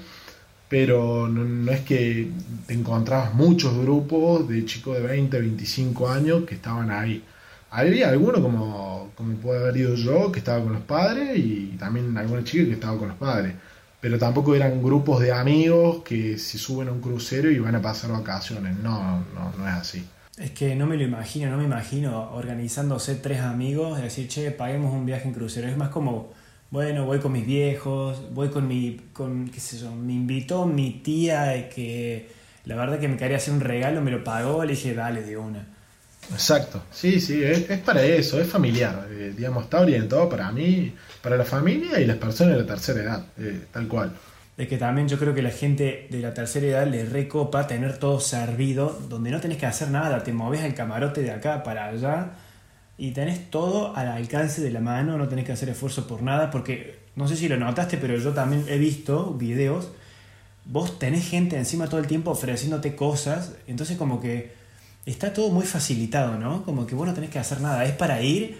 pero 0.68 1.28
no, 1.28 1.44
no, 1.44 1.72
es 1.72 1.80
que 1.80 2.30
te 2.66 2.74
encontrabas 2.74 3.34
muchos 3.34 3.76
grupos 3.78 4.48
de 4.48 4.64
chicos 4.64 4.96
de 4.96 5.02
20, 5.02 5.38
25 5.38 6.08
años 6.08 6.44
que 6.44 6.56
estaban 6.56 6.90
ahí. 6.90 7.22
Había 7.70 8.08
alguno 8.08 8.40
como, 8.42 9.10
como 9.14 9.36
puede 9.36 9.60
haber 9.60 9.76
ido 9.76 9.94
yo, 9.94 10.32
que 10.32 10.38
estaba 10.38 10.62
con 10.62 10.72
los 10.72 10.82
padres, 10.82 11.36
y 11.36 11.76
también 11.78 12.16
alguna 12.16 12.42
chica 12.44 12.64
que 12.64 12.72
estaba 12.72 12.98
con 12.98 13.08
los 13.08 13.16
padres. 13.16 13.54
Pero 14.00 14.18
tampoco 14.18 14.54
eran 14.54 14.82
grupos 14.82 15.20
de 15.20 15.32
amigos 15.32 16.02
que 16.04 16.38
se 16.38 16.58
suben 16.58 16.88
a 16.88 16.92
un 16.92 17.00
crucero 17.00 17.50
y 17.50 17.58
van 17.58 17.74
a 17.74 17.82
pasar 17.82 18.12
vacaciones. 18.12 18.76
No, 18.78 19.24
no, 19.34 19.52
no 19.58 19.68
es 19.68 19.74
así. 19.74 20.04
Es 20.36 20.50
que 20.50 20.76
no 20.76 20.86
me 20.86 20.96
lo 20.96 21.02
imagino, 21.02 21.50
no 21.50 21.56
me 21.56 21.64
imagino 21.64 22.30
organizándose 22.32 23.14
tres 23.14 23.40
amigos 23.40 23.98
y 23.98 24.02
decir, 24.02 24.28
che, 24.28 24.50
paguemos 24.50 24.92
un 24.92 25.06
viaje 25.06 25.26
en 25.26 25.34
crucero. 25.34 25.66
Es 25.66 25.76
más 25.76 25.88
como, 25.88 26.32
bueno, 26.70 27.04
voy 27.04 27.18
con 27.18 27.32
mis 27.32 27.46
viejos, 27.46 28.22
voy 28.32 28.48
con 28.48 28.66
mi, 28.66 29.00
con, 29.12 29.48
qué 29.48 29.60
sé 29.60 29.78
yo, 29.78 29.92
me 29.92 30.12
invitó 30.12 30.66
mi 30.66 31.00
tía 31.02 31.68
que 31.68 32.28
la 32.64 32.74
verdad 32.74 32.98
que 32.98 33.08
me 33.08 33.16
quería 33.16 33.36
hacer 33.36 33.54
un 33.54 33.60
regalo, 33.60 34.00
me 34.02 34.10
lo 34.10 34.24
pagó, 34.24 34.64
le 34.64 34.72
dije, 34.72 34.92
dale 34.92 35.22
de 35.22 35.36
una. 35.36 35.64
Exacto, 36.32 36.82
sí, 36.90 37.20
sí, 37.20 37.40
es, 37.42 37.78
para 37.78 38.02
eso, 38.02 38.40
es 38.40 38.48
familiar, 38.48 39.06
eh, 39.10 39.32
digamos, 39.36 39.64
está 39.64 39.80
orientado 39.80 40.28
para 40.28 40.50
mí, 40.50 40.92
para 41.22 41.36
la 41.36 41.44
familia 41.44 42.00
y 42.00 42.04
las 42.04 42.16
personas 42.16 42.56
de 42.56 42.62
la 42.62 42.66
tercera 42.66 43.00
edad, 43.00 43.26
eh, 43.38 43.66
tal 43.70 43.86
cual. 43.86 44.12
Es 44.56 44.66
que 44.66 44.76
también 44.78 45.06
yo 45.06 45.18
creo 45.18 45.34
que 45.34 45.42
la 45.42 45.50
gente 45.50 46.08
de 46.10 46.18
la 46.18 46.34
tercera 46.34 46.66
edad 46.66 46.86
le 46.88 47.04
recopa 47.04 47.68
tener 47.68 47.98
todo 47.98 48.18
servido, 48.18 48.98
donde 49.08 49.30
no 49.30 49.40
tenés 49.40 49.58
que 49.58 49.66
hacer 49.66 49.90
nada, 49.90 50.24
te 50.24 50.32
moves 50.32 50.62
al 50.62 50.74
camarote 50.74 51.22
de 51.22 51.30
acá 51.30 51.62
para 51.62 51.86
allá 51.86 52.32
y 52.98 53.10
tenés 53.10 53.50
todo 53.50 53.94
al 53.96 54.08
alcance 54.08 54.62
de 54.62 54.70
la 54.70 54.80
mano, 54.80 55.18
no 55.18 55.28
tenés 55.28 55.44
que 55.44 55.52
hacer 55.52 55.68
esfuerzo 55.68 56.06
por 56.06 56.22
nada, 56.22 56.50
porque 56.50 56.98
no 57.14 57.28
sé 57.28 57.36
si 57.36 57.48
lo 57.48 57.56
notaste, 57.56 57.98
pero 57.98 58.16
yo 58.16 58.32
también 58.32 58.64
he 58.68 58.78
visto 58.78 59.34
videos, 59.34 59.90
vos 60.64 60.98
tenés 60.98 61.28
gente 61.28 61.56
encima 61.56 61.88
todo 61.88 62.00
el 62.00 62.06
tiempo 62.06 62.30
ofreciéndote 62.30 62.96
cosas, 62.96 63.54
entonces 63.66 63.96
como 63.96 64.20
que 64.20 64.52
está 65.04 65.32
todo 65.32 65.50
muy 65.50 65.64
facilitado, 65.64 66.38
¿no? 66.38 66.64
Como 66.64 66.86
que 66.86 66.94
vos 66.94 67.06
no 67.06 67.14
tenés 67.14 67.30
que 67.30 67.38
hacer 67.38 67.60
nada, 67.60 67.84
es 67.84 67.92
para 67.92 68.22
ir, 68.22 68.58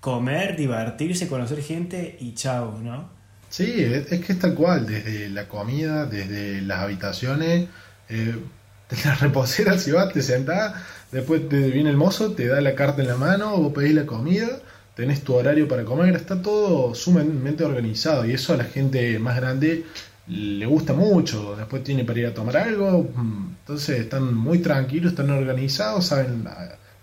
comer, 0.00 0.56
divertirse, 0.56 1.28
conocer 1.28 1.62
gente 1.62 2.16
y 2.20 2.34
chao, 2.34 2.78
¿no? 2.82 3.08
Sí, 3.48 3.82
es, 3.82 4.06
que 4.06 4.32
es 4.32 4.38
tal 4.38 4.54
cual, 4.54 4.86
desde 4.86 5.28
la 5.28 5.48
comida, 5.48 6.06
desde 6.06 6.60
las 6.60 6.80
habitaciones, 6.80 7.68
eh, 8.08 8.36
la 9.04 9.14
reposera, 9.14 9.78
si 9.78 9.90
vas, 9.90 10.12
te 10.12 10.22
sentás, 10.22 10.74
después 11.10 11.48
te 11.48 11.70
viene 11.70 11.90
el 11.90 11.96
mozo, 11.96 12.32
te 12.32 12.46
da 12.46 12.60
la 12.60 12.74
carta 12.74 13.02
en 13.02 13.08
la 13.08 13.16
mano, 13.16 13.56
vos 13.56 13.72
pedís 13.72 13.94
la 13.94 14.06
comida, 14.06 14.60
tenés 14.94 15.22
tu 15.22 15.34
horario 15.34 15.68
para 15.68 15.84
comer, 15.84 16.14
está 16.14 16.40
todo 16.40 16.94
sumamente 16.94 17.64
organizado 17.64 18.24
y 18.24 18.32
eso 18.32 18.54
a 18.54 18.56
la 18.56 18.64
gente 18.64 19.18
más 19.18 19.36
grande 19.36 19.84
le 20.28 20.66
gusta 20.66 20.92
mucho, 20.92 21.54
después 21.56 21.84
tiene 21.84 22.04
para 22.04 22.18
ir 22.18 22.26
a 22.26 22.34
tomar 22.34 22.56
algo, 22.56 23.10
mm, 23.14 23.56
entonces 23.60 24.00
están 24.00 24.34
muy 24.34 24.58
tranquilos, 24.58 25.12
están 25.12 25.30
organizados, 25.30 26.06
saben 26.06 26.44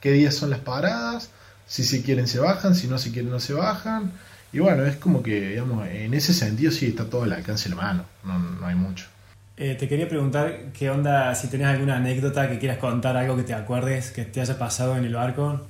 qué 0.01 0.11
días 0.11 0.35
son 0.35 0.49
las 0.49 0.59
paradas, 0.59 1.29
si 1.65 1.83
se 1.83 2.01
quieren 2.01 2.27
se 2.27 2.39
bajan, 2.39 2.75
si 2.75 2.87
no 2.87 2.97
se 2.97 3.11
quieren 3.11 3.31
no 3.31 3.39
se 3.39 3.53
bajan, 3.53 4.11
y 4.51 4.59
bueno, 4.59 4.85
es 4.85 4.97
como 4.97 5.23
que, 5.23 5.49
digamos, 5.49 5.87
en 5.87 6.13
ese 6.13 6.33
sentido 6.33 6.71
sí 6.71 6.87
está 6.87 7.05
todo 7.05 7.23
al 7.23 7.33
alcance 7.33 7.69
de 7.69 7.75
la 7.75 7.81
mano, 7.81 8.05
no, 8.23 8.37
no 8.37 8.67
hay 8.67 8.75
mucho. 8.75 9.12
Eh, 9.55 9.75
te 9.79 9.87
quería 9.87 10.09
preguntar 10.09 10.71
qué 10.73 10.89
onda, 10.89 11.35
si 11.35 11.47
tenés 11.47 11.67
alguna 11.67 11.97
anécdota 11.97 12.49
que 12.49 12.57
quieras 12.57 12.79
contar, 12.79 13.15
algo 13.15 13.37
que 13.37 13.43
te 13.43 13.53
acuerdes, 13.53 14.09
que 14.09 14.25
te 14.25 14.41
haya 14.41 14.57
pasado 14.57 14.97
en 14.97 15.05
el 15.05 15.13
barco. 15.13 15.61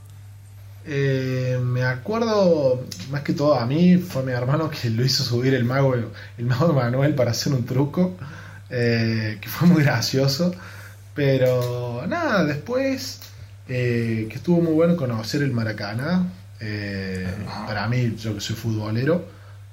Eh, 0.86 1.60
me 1.62 1.84
acuerdo, 1.84 2.86
más 3.12 3.22
que 3.24 3.34
todo 3.34 3.56
a 3.56 3.66
mí, 3.66 3.98
fue 3.98 4.24
mi 4.24 4.32
hermano 4.32 4.70
que 4.70 4.90
lo 4.90 5.04
hizo 5.04 5.24
subir 5.24 5.54
el 5.54 5.66
mago, 5.66 5.96
el 5.96 6.46
mago 6.46 6.72
Manuel 6.74 7.14
para 7.14 7.32
hacer 7.32 7.52
un 7.54 7.66
truco, 7.66 8.16
eh, 8.70 9.38
que 9.42 9.50
fue 9.50 9.68
muy 9.68 9.84
gracioso. 9.84 10.54
Pero 11.14 12.06
nada, 12.08 12.46
después 12.46 13.20
que 13.68 14.30
estuvo 14.34 14.62
muy 14.62 14.74
bueno 14.74 14.96
conocer 14.96 15.42
el 15.44 15.52
Maracaná. 15.52 16.26
para 17.68 17.88
mí, 17.88 18.16
yo 18.18 18.34
que 18.34 18.42
soy 18.42 18.56
futbolero, 18.56 19.26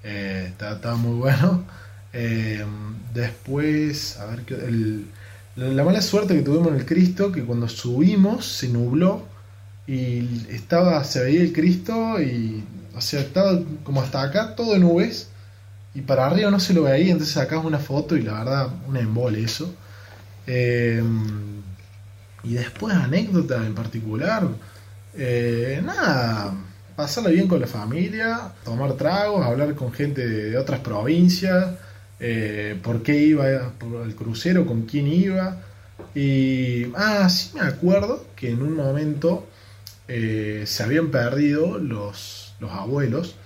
estaba 0.03 0.97
muy 0.97 1.17
bueno. 1.17 1.65
Eh, 2.13 2.65
después, 3.13 4.19
a 4.19 4.27
ver, 4.27 4.45
el, 4.63 5.07
la 5.57 5.85
mala 5.85 6.01
suerte 6.01 6.35
que 6.35 6.43
tuvimos 6.43 6.69
en 6.69 6.77
el 6.77 6.87
Cristo, 6.87 7.33
que 7.33 7.45
cuando 7.45 7.69
subimos 7.69 8.47
se 8.47 8.69
nubló 8.69 9.25
y 9.87 10.47
estaba, 10.51 11.03
se 11.05 11.23
veía 11.23 11.43
el 11.43 11.53
Cristo 11.53 12.21
y, 12.21 12.63
o 12.97 13.01
sea, 13.01 13.21
estaba 13.21 13.59
como 13.85 14.01
hasta 14.01 14.23
acá 14.23 14.55
todo 14.55 14.73
de 14.73 14.79
nubes 14.79 15.29
y 15.95 16.03
para 16.03 16.27
arriba 16.27 16.51
no 16.51 16.61
se 16.61 16.73
lo 16.73 16.85
veía, 16.85 17.13
entonces 17.13 17.35
sacamos 17.35 17.67
una 17.67 17.79
foto 17.79 18.17
y 18.17 18.23
la 18.23 18.35
verdad, 18.35 18.69
una 18.87 19.01
embole 19.01 19.43
eso. 19.43 19.75
Eh, 20.47 21.03
y 22.45 22.55
después 22.55 22.95
anécdota 22.95 23.65
en 23.67 23.75
particular, 23.75 24.49
eh, 25.15 25.83
nada, 25.85 26.55
pasarla 26.97 27.31
bien 27.31 27.49
con 27.49 27.61
la 27.61 27.67
familia, 27.67 28.53
tomar 28.65 28.93
tragos, 28.95 29.45
hablar 29.45 29.75
con 29.75 29.93
gente 29.93 30.27
de 30.27 30.57
otras 30.57 30.81
provincias 30.81 31.71
eh, 32.21 32.79
por 32.83 33.03
qué 33.03 33.17
iba 33.17 33.73
por 33.79 34.07
el 34.07 34.15
crucero, 34.15 34.67
con 34.67 34.83
quién 34.83 35.09
iba. 35.09 35.57
Y, 36.15 36.93
ah, 36.95 37.29
sí 37.29 37.51
me 37.55 37.63
acuerdo 37.63 38.27
que 38.37 38.51
en 38.51 38.63
un 38.63 38.75
momento 38.75 39.47
eh, 40.09 40.65
se 40.67 40.83
habían 40.83 41.11
perdido 41.11 41.79
los, 41.79 42.55
los 42.61 42.71
abuelos 42.73 43.37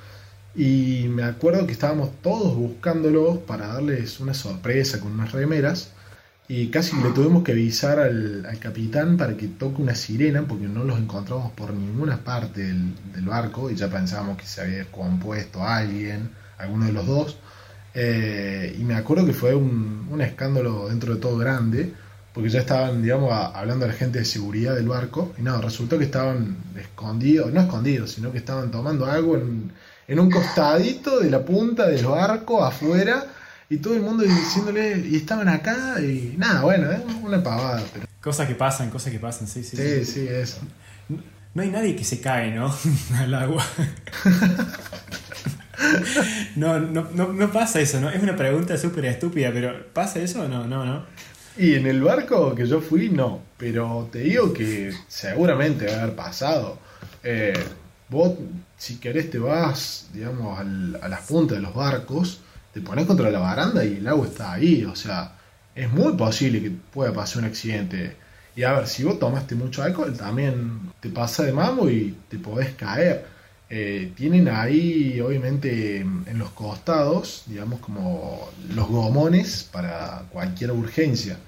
y 0.56 1.06
me 1.08 1.24
acuerdo 1.24 1.66
que 1.66 1.72
estábamos 1.72 2.10
todos 2.22 2.54
buscándolos 2.56 3.38
para 3.38 3.68
darles 3.68 4.20
una 4.20 4.34
sorpresa 4.34 5.00
con 5.00 5.12
unas 5.12 5.32
remeras 5.32 5.92
y 6.46 6.68
casi 6.68 6.94
le 7.02 7.10
tuvimos 7.10 7.42
que 7.42 7.52
avisar 7.52 7.98
al, 7.98 8.46
capitán 8.60 9.16
para 9.16 9.37
que 9.37 9.48
toque 9.48 9.82
una 9.82 9.94
sirena 9.94 10.42
porque 10.46 10.66
no 10.66 10.84
los 10.84 10.98
encontramos 10.98 11.52
por 11.52 11.72
ninguna 11.72 12.18
parte 12.18 12.62
del, 12.62 12.94
del 13.12 13.24
barco 13.24 13.70
y 13.70 13.76
ya 13.76 13.88
pensábamos 13.88 14.37
que 14.37 14.46
se 14.46 14.60
había 14.60 14.84
compuesto 14.92 15.64
alguien, 15.64 16.30
alguno 16.58 16.87
de 16.87 16.92
los 16.92 17.06
dos. 17.06 17.38
Eh, 17.94 18.76
y 18.78 18.83
me 18.83 18.94
acuerdo 18.96 19.24
que 19.24 19.33
fue 19.33 19.54
un, 19.54 20.09
un, 20.11 20.20
escándalo 20.20 20.88
dentro 20.88 21.14
de 21.14 21.20
todo 21.20 21.38
grande, 21.38 21.92
porque 22.33 22.50
ya 22.50 22.61
estaban, 22.61 23.02
digamos, 23.02 23.33
hablando 23.33 23.85
a 23.85 23.88
la 23.88 23.94
gente 23.94 24.18
de 24.18 24.24
seguridad 24.24 24.74
del 24.74 24.88
barco, 24.88 25.33
y 25.38 25.42
no, 25.42 25.61
resultó 25.61 25.96
que 25.96 26.04
estaban 26.04 26.57
escondidos, 26.76 27.52
no 27.52 27.61
escondidos, 27.61 28.11
sino 28.11 28.33
que 28.33 28.38
estaban 28.38 28.72
tomando 28.72 29.07
algo 29.07 29.37
en, 29.37 29.70
en 30.09 30.18
un 30.18 30.30
costadito 30.30 31.20
de 31.20 31.30
la 31.30 31.44
punta 31.44 31.87
del 31.87 32.04
barco 32.04 32.64
afuera, 32.64 33.26
y 33.70 33.78
todo 33.78 33.94
el 33.94 34.02
mundo 34.02 34.24
diciéndole, 34.24 35.07
y 35.07 35.16
estaban 35.16 35.48
acá, 35.48 36.00
y 36.00 36.35
nada, 36.37 36.62
bueno, 36.62 36.90
es 36.90 37.00
una 37.22 37.42
pavada. 37.42 37.83
Pero... 37.92 38.07
Cosas 38.20 38.48
que 38.48 38.54
pasan, 38.54 38.90
cosas 38.90 39.12
que 39.12 39.18
pasan, 39.20 39.46
sí, 39.46 39.62
sí. 39.62 39.76
Sí, 39.76 40.04
sí, 40.04 40.12
sí 40.12 40.28
eso. 40.28 40.59
No 41.54 41.62
hay 41.62 41.70
nadie 41.70 41.94
que 41.94 42.04
se 42.04 42.20
cae, 42.20 42.50
¿no? 42.50 42.74
Al 43.16 43.35
agua. 43.35 43.64
no, 46.57 46.81
no, 46.81 47.09
no, 47.12 47.53
pasa 47.53 47.81
eso, 47.81 48.01
¿no? 48.01 48.11
Es 48.11 48.23
una 48.23 48.37
pregunta 48.37 48.77
súper 48.77 49.07
estúpida, 49.07 49.51
pero 49.53 49.87
¿pasa 49.92 50.20
eso 50.20 50.42
o 50.42 50.49
no? 50.49 50.66
No, 50.66 50.85
no. 50.85 51.05
Y 51.57 51.75
en 51.75 51.87
el 51.87 52.03
barco 52.03 52.55
que 52.55 52.66
yo 52.66 52.81
fui, 52.81 53.09
no. 53.09 53.40
Pero 53.57 54.09
te 54.11 54.20
digo 54.20 54.53
que 54.53 54.92
seguramente 55.09 55.87
va 55.87 55.92
a 55.92 56.03
haber 56.03 56.16
pasado. 56.16 56.79
Eh, 57.23 57.55
vos, 58.09 58.35
si 58.77 58.97
querés, 58.97 59.31
te 59.31 59.38
vas, 59.38 60.09
digamos, 60.12 60.59
a 60.59 61.09
las 61.09 61.20
puntas 61.23 61.59
de 61.59 61.62
los 61.62 61.75
barcos, 61.75 62.40
te 62.73 62.81
pones 62.81 63.07
contra 63.07 63.31
la 63.31 63.38
baranda 63.38 63.85
y 63.85 63.97
el 63.97 64.09
agua 64.09 64.27
está 64.27 64.53
ahí. 64.53 64.85
O 64.85 64.97
sea, 64.97 65.33
es 65.75 65.90
muy 65.90 66.14
posible 66.14 66.61
que 66.61 66.70
pueda 66.70 67.12
pasar 67.12 67.42
un 67.42 67.49
accidente. 67.49 68.16
Y 68.57 68.62
a 68.62 68.73
ver, 68.73 68.87
si 68.87 69.05
vos 69.05 69.18
tomaste 69.18 69.55
mucho 69.55 69.83
alcohol, 69.83 70.16
también 70.16 70.92
te 71.01 71.09
pasa 71.09 71.44
de 71.44 71.53
mamo 71.53 71.88
y 71.88 72.16
te 72.29 72.38
podés 72.38 72.75
caer. 72.75 73.34
Eh, 73.76 74.12
tienen 74.14 74.46
ahí, 74.46 75.20
obviamente, 75.20 75.96
en 75.96 76.38
los 76.38 76.50
costados, 76.50 77.42
digamos, 77.46 77.80
como 77.80 78.48
los 78.72 78.87
gomones 78.87 79.64
para 79.64 80.26
cualquier 80.30 80.70
urgencia. 80.70 81.38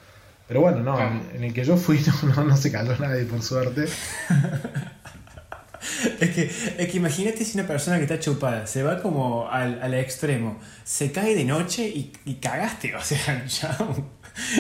Pero 0.48 0.60
bueno, 0.60 0.80
no, 0.80 0.98
en, 0.98 1.44
el 1.44 1.54
que 1.54 1.64
yo 1.64 1.76
fui 1.76 2.00
no, 2.36 2.42
no, 2.42 2.56
se 2.56 2.72
cayó 2.72 2.96
nadie, 2.98 3.26
por 3.26 3.42
suerte. 3.42 3.84
es, 6.20 6.30
que, 6.30 6.50
es 6.78 6.90
que 6.90 6.96
imagínate 6.96 7.44
si 7.44 7.56
una 7.56 7.68
persona 7.68 7.98
que 7.98 8.02
está 8.02 8.18
chupada 8.18 8.66
se 8.66 8.82
va 8.82 9.00
como 9.00 9.48
al, 9.48 9.80
al 9.80 9.94
extremo, 9.94 10.58
se 10.82 11.12
cae 11.12 11.36
de 11.36 11.44
noche 11.44 11.86
y, 11.86 12.12
y 12.24 12.34
cagaste, 12.34 12.96
o 12.96 13.02
sea, 13.02 13.46
ya 13.60 13.78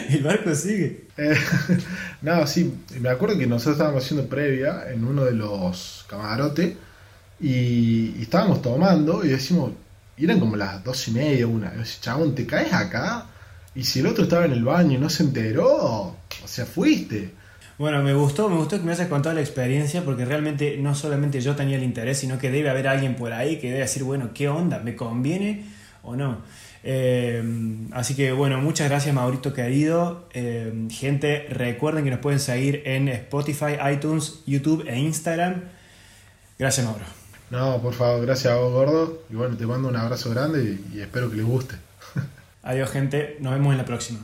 el 0.08 0.22
barco 0.22 0.54
sigue. 0.54 1.08
Eh, 1.16 1.36
no, 2.22 2.46
sí, 2.46 2.72
me 3.00 3.08
acuerdo 3.08 3.36
que 3.36 3.48
nosotros 3.48 3.74
estábamos 3.74 4.04
haciendo 4.04 4.28
previa 4.28 4.88
en 4.88 5.04
uno 5.04 5.24
de 5.24 5.32
los 5.32 6.06
camarotes 6.08 6.85
y, 7.40 8.22
estábamos 8.22 8.62
tomando 8.62 9.24
y 9.24 9.28
decimos, 9.28 9.72
eran 10.16 10.40
como 10.40 10.56
las 10.56 10.82
dos 10.82 11.08
y 11.08 11.12
media, 11.12 11.46
una. 11.46 11.72
Y 11.74 12.00
chabón, 12.00 12.34
¿te 12.34 12.46
caes 12.46 12.72
acá? 12.72 13.26
Y 13.74 13.84
si 13.84 14.00
el 14.00 14.06
otro 14.06 14.24
estaba 14.24 14.46
en 14.46 14.52
el 14.52 14.64
baño 14.64 14.92
y 14.92 14.98
no 14.98 15.10
se 15.10 15.22
enteró, 15.22 15.68
o 15.68 16.16
sea, 16.46 16.64
fuiste. 16.64 17.32
Bueno, 17.78 18.02
me 18.02 18.14
gustó, 18.14 18.48
me 18.48 18.56
gustó 18.56 18.78
que 18.78 18.84
me 18.84 18.92
hayas 18.92 19.08
contado 19.08 19.34
la 19.34 19.42
experiencia 19.42 20.02
porque 20.02 20.24
realmente 20.24 20.78
no 20.78 20.94
solamente 20.94 21.42
yo 21.42 21.54
tenía 21.54 21.76
el 21.76 21.82
interés, 21.82 22.18
sino 22.18 22.38
que 22.38 22.50
debe 22.50 22.70
haber 22.70 22.88
alguien 22.88 23.16
por 23.16 23.34
ahí 23.34 23.58
que 23.58 23.68
debe 23.68 23.80
decir, 23.80 24.02
bueno, 24.02 24.30
¿qué 24.32 24.48
onda? 24.48 24.78
¿Me 24.78 24.96
conviene 24.96 25.66
o 26.02 26.16
no? 26.16 26.40
Eh, 26.88 27.42
así 27.92 28.14
que 28.14 28.32
bueno, 28.32 28.60
muchas 28.60 28.88
gracias 28.88 29.14
Maurito 29.14 29.52
querido. 29.52 30.26
Eh, 30.32 30.86
gente, 30.90 31.46
recuerden 31.50 32.04
que 32.04 32.10
nos 32.10 32.20
pueden 32.20 32.40
seguir 32.40 32.82
en 32.86 33.08
Spotify, 33.08 33.76
iTunes, 33.92 34.40
YouTube 34.46 34.84
e 34.88 34.98
Instagram. 34.98 35.64
Gracias 36.58 36.86
Mauro. 36.86 37.25
No, 37.50 37.80
por 37.80 37.94
favor, 37.94 38.22
gracias 38.22 38.52
a 38.52 38.56
vos, 38.56 38.72
gordo. 38.72 39.22
Y 39.30 39.34
bueno, 39.34 39.56
te 39.56 39.66
mando 39.66 39.88
un 39.88 39.96
abrazo 39.96 40.30
grande 40.30 40.64
y, 40.92 40.96
y 40.96 41.00
espero 41.00 41.30
que 41.30 41.36
les 41.36 41.46
guste. 41.46 41.76
Adiós, 42.62 42.90
gente. 42.90 43.36
Nos 43.40 43.52
vemos 43.52 43.72
en 43.72 43.78
la 43.78 43.84
próxima. 43.84 44.20